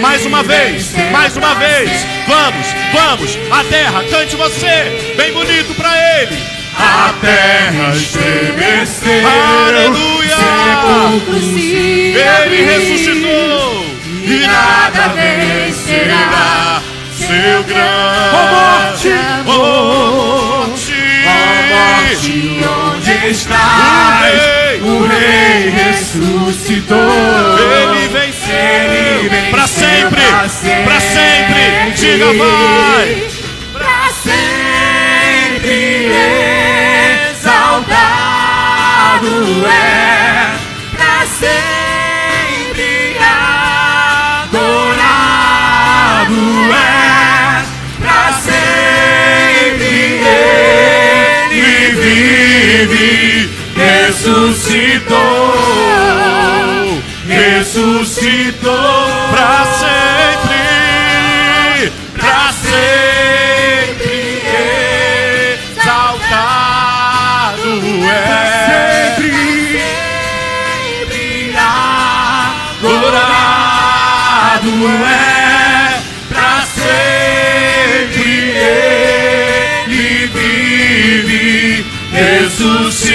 Mais 0.00 0.24
uma 0.24 0.42
vez, 0.42 0.92
mais 1.12 1.36
uma 1.36 1.54
vez. 1.54 1.90
Vamos, 2.26 2.66
vamos. 2.92 3.38
A 3.50 3.64
terra, 3.64 4.02
cante 4.04 4.36
você. 4.36 5.14
Bem 5.16 5.32
bonito 5.32 5.74
pra 5.74 5.90
ele. 6.20 6.38
A 6.76 7.12
terra 7.20 7.94
estremeceu. 7.94 9.26
Aleluia. 9.26 10.20
Ele 12.44 12.62
ressuscitou. 12.64 13.86
e 14.24 14.46
nada 14.46 15.08
vencerá 15.14 16.82
seu 17.16 17.64
grande 17.64 18.30
Ó 18.32 18.42
morte, 18.50 19.08
Ó 19.46 19.52
morte, 20.66 20.94
morte, 21.26 22.30
onde 22.30 22.64
O 22.64 22.79
estás? 23.28 24.32
rei, 24.32 24.80
O 24.82 25.06
Rei 25.06 25.70
ressuscitou. 25.70 26.98
ele 27.58 28.08
venceu, 28.08 28.54
Ele 28.54 29.28
venceu 29.28 29.50
para 29.50 29.66
sempre, 29.66 30.22
para 30.22 30.48
sempre. 30.48 31.00
sempre. 31.00 31.92
Diga 31.96 32.26
vai, 32.26 33.28
pra 33.72 34.10
Sempre 34.22 36.10
exaltado 37.30 38.46
é, 39.66 40.54
pra 40.96 41.26
sempre 41.26 41.79
ressuscitou 57.80 59.08
para 59.30 59.64
sempre, 59.80 60.60
para 62.18 62.52
sempre. 62.52 64.42
Exaltado 65.76 67.70
é. 68.04 68.06
sempre, 69.16 71.54
adorado 72.76 74.72
é, 75.06 76.02
pra 76.28 76.60
sempre 76.66 78.50
ele 78.60 80.26
vive, 80.26 81.86
ressuscitou, 82.12 83.09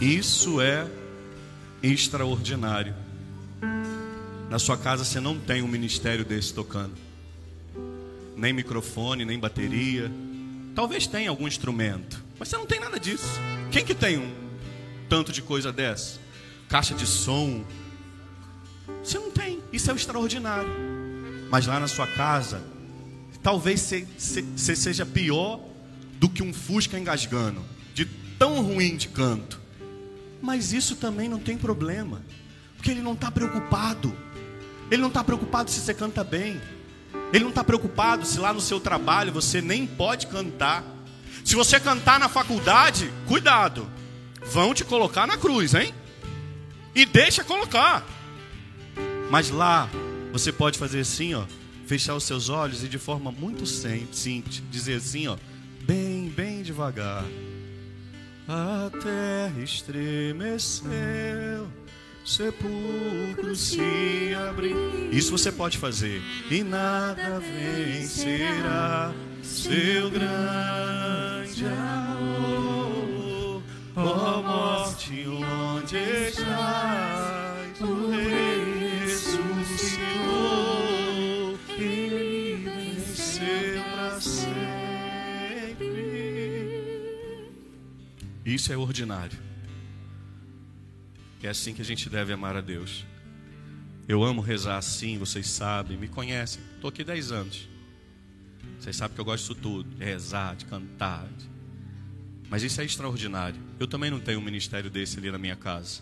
Isso 0.00 0.60
é 0.60 0.86
extraordinário. 1.82 2.94
Na 4.50 4.58
sua 4.58 4.76
casa 4.76 5.04
você 5.04 5.20
não 5.20 5.38
tem 5.38 5.62
um 5.62 5.68
ministério 5.68 6.24
desse 6.24 6.52
tocando. 6.54 6.94
Nem 8.36 8.52
microfone, 8.52 9.24
nem 9.24 9.38
bateria. 9.38 10.10
Talvez 10.74 11.06
tenha 11.06 11.30
algum 11.30 11.48
instrumento, 11.48 12.22
mas 12.38 12.48
você 12.48 12.56
não 12.56 12.66
tem 12.66 12.80
nada 12.80 12.98
disso. 13.00 13.40
Quem 13.70 13.84
que 13.84 13.94
tem 13.94 14.18
um 14.18 14.32
tanto 15.08 15.32
de 15.32 15.42
coisa 15.42 15.72
dessa? 15.72 16.18
Caixa 16.68 16.94
de 16.94 17.06
som. 17.06 17.64
Você 19.02 19.18
não 19.18 19.30
tem. 19.30 19.60
Isso 19.72 19.90
é 19.90 19.94
o 19.94 19.96
extraordinário. 19.96 20.70
Mas 21.50 21.66
lá 21.66 21.80
na 21.80 21.88
sua 21.88 22.06
casa, 22.06 22.62
talvez 23.48 23.80
você, 23.80 24.06
você- 24.18 24.42
você 24.42 24.76
seja 24.76 25.06
pior 25.06 25.58
do 26.20 26.28
que 26.28 26.42
um 26.42 26.52
fusca 26.52 26.98
engasgando, 26.98 27.64
de 27.94 28.04
tão 28.38 28.60
ruim 28.62 28.94
de 28.94 29.08
canto. 29.08 29.58
Mas 30.42 30.74
isso 30.74 30.96
também 30.96 31.30
não 31.30 31.38
tem 31.38 31.56
problema, 31.56 32.20
porque 32.76 32.90
ele 32.90 33.00
não 33.00 33.14
está 33.14 33.30
preocupado. 33.30 34.14
Ele 34.90 35.00
não 35.00 35.08
está 35.08 35.24
preocupado 35.24 35.70
se 35.70 35.80
você 35.80 35.94
canta 35.94 36.22
bem. 36.22 36.60
Ele 37.32 37.44
não 37.44 37.48
está 37.48 37.64
preocupado 37.64 38.26
se 38.26 38.38
lá 38.38 38.52
no 38.52 38.60
seu 38.60 38.78
trabalho 38.78 39.32
você 39.32 39.62
nem 39.62 39.86
pode 39.86 40.26
cantar. 40.26 40.84
Se 41.42 41.54
você 41.54 41.80
cantar 41.80 42.20
na 42.20 42.28
faculdade, 42.28 43.10
cuidado, 43.26 43.88
vão 44.52 44.74
te 44.74 44.84
colocar 44.84 45.26
na 45.26 45.38
cruz, 45.38 45.72
hein? 45.72 45.94
E 46.94 47.06
deixa 47.06 47.42
colocar. 47.42 48.06
Mas 49.30 49.48
lá 49.48 49.88
você 50.32 50.52
pode 50.52 50.78
fazer 50.78 51.00
assim, 51.00 51.32
ó, 51.32 51.44
fechar 51.88 52.14
os 52.14 52.22
seus 52.24 52.48
olhos 52.50 52.84
e 52.84 52.88
de 52.88 52.98
forma 52.98 53.32
muito 53.32 53.64
sim- 53.66 54.06
simples 54.12 54.62
dizer 54.70 54.96
assim, 54.96 55.26
ó, 55.26 55.36
bem, 55.82 56.28
bem 56.28 56.62
devagar. 56.62 57.24
A 58.46 58.90
terra 59.02 59.62
estremeceu, 59.62 60.88
sepulcro 62.24 63.54
se 63.56 64.34
abriu. 64.48 64.76
Isso 65.10 65.30
você 65.30 65.50
pode 65.50 65.76
fazer. 65.78 66.22
E 66.50 66.62
nada 66.62 67.40
vencerá 67.40 69.12
seu 69.42 70.10
grande 70.10 71.64
amor. 71.66 73.62
Ó 73.96 74.42
morte, 74.42 75.26
onde 75.28 75.96
estás? 75.96 77.07
Isso 88.48 88.72
é 88.72 88.76
ordinário. 88.78 89.38
É 91.42 91.48
assim 91.48 91.74
que 91.74 91.82
a 91.82 91.84
gente 91.84 92.08
deve 92.08 92.32
amar 92.32 92.56
a 92.56 92.62
Deus. 92.62 93.04
Eu 94.08 94.24
amo 94.24 94.40
rezar 94.40 94.78
assim, 94.78 95.18
vocês 95.18 95.46
sabem, 95.50 95.98
me 95.98 96.08
conhecem. 96.08 96.62
Estou 96.74 96.88
aqui 96.88 97.04
10 97.04 97.30
anos. 97.30 97.68
Vocês 98.80 98.96
sabem 98.96 99.14
que 99.14 99.20
eu 99.20 99.24
gosto 99.26 99.42
disso 99.42 99.54
tudo, 99.54 99.90
de 99.96 100.02
rezar, 100.02 100.56
de 100.56 100.64
cantar. 100.64 101.28
de- 101.36 101.46
Mas 102.48 102.62
isso 102.62 102.80
é 102.80 102.86
extraordinário. 102.86 103.60
Eu 103.78 103.86
também 103.86 104.10
não 104.10 104.18
tenho 104.18 104.38
um 104.38 104.42
ministério 104.42 104.88
desse 104.88 105.18
ali 105.18 105.30
na 105.30 105.36
minha 105.36 105.54
casa. 105.56 106.00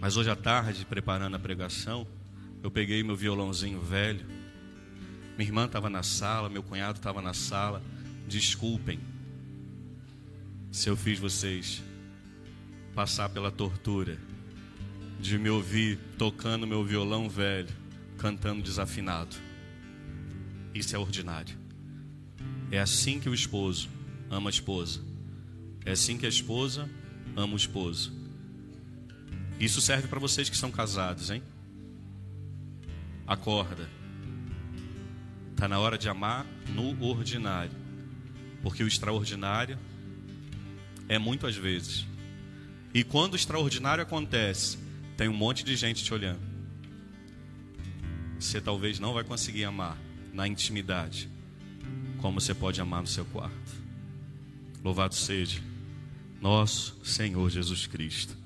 Mas 0.00 0.16
hoje 0.16 0.30
à 0.30 0.36
tarde, 0.36 0.86
preparando 0.86 1.36
a 1.36 1.38
pregação, 1.38 2.06
eu 2.62 2.70
peguei 2.70 3.02
meu 3.02 3.14
violãozinho 3.14 3.82
velho. 3.82 4.24
Minha 5.36 5.46
irmã 5.48 5.66
estava 5.66 5.90
na 5.90 6.02
sala, 6.02 6.48
meu 6.48 6.62
cunhado 6.62 6.96
estava 6.98 7.20
na 7.20 7.34
sala. 7.34 7.82
Desculpem 8.26 8.98
se 10.72 10.88
eu 10.88 10.96
fiz 10.96 11.18
vocês 11.18 11.82
passar 12.94 13.28
pela 13.28 13.50
tortura 13.50 14.18
de 15.20 15.38
me 15.38 15.50
ouvir 15.50 15.98
tocando 16.16 16.66
meu 16.66 16.82
violão 16.82 17.28
velho, 17.28 17.68
cantando 18.16 18.62
desafinado. 18.62 19.36
Isso 20.74 20.96
é 20.96 20.98
ordinário. 20.98 21.54
É 22.70 22.80
assim 22.80 23.20
que 23.20 23.28
o 23.28 23.34
esposo 23.34 23.90
ama 24.30 24.48
a 24.48 24.50
esposa. 24.50 25.00
É 25.84 25.92
assim 25.92 26.16
que 26.16 26.24
a 26.24 26.28
esposa 26.28 26.88
ama 27.36 27.52
o 27.52 27.56
esposo. 27.56 28.10
Isso 29.60 29.80
serve 29.82 30.08
para 30.08 30.18
vocês 30.18 30.48
que 30.48 30.56
são 30.56 30.72
casados, 30.72 31.30
hein? 31.30 31.42
Acorda. 33.26 33.88
Está 35.50 35.68
na 35.68 35.78
hora 35.78 35.98
de 35.98 36.08
amar 36.08 36.46
no 36.74 37.04
ordinário. 37.04 37.76
Porque 38.62 38.82
o 38.82 38.88
extraordinário 38.88 39.78
é 41.12 41.18
muito 41.18 41.46
às 41.46 41.54
vezes. 41.54 42.06
E 42.94 43.04
quando 43.04 43.34
o 43.34 43.36
extraordinário 43.36 44.02
acontece, 44.02 44.78
tem 45.14 45.28
um 45.28 45.34
monte 45.34 45.62
de 45.62 45.76
gente 45.76 46.02
te 46.02 46.14
olhando. 46.14 46.40
Você 48.40 48.62
talvez 48.62 48.98
não 48.98 49.12
vai 49.12 49.22
conseguir 49.22 49.64
amar 49.64 49.98
na 50.32 50.48
intimidade 50.48 51.28
como 52.18 52.40
você 52.40 52.54
pode 52.54 52.80
amar 52.80 53.02
no 53.02 53.06
seu 53.06 53.26
quarto. 53.26 53.82
Louvado 54.82 55.14
seja 55.14 55.60
nosso 56.40 56.98
Senhor 57.04 57.50
Jesus 57.50 57.86
Cristo. 57.86 58.41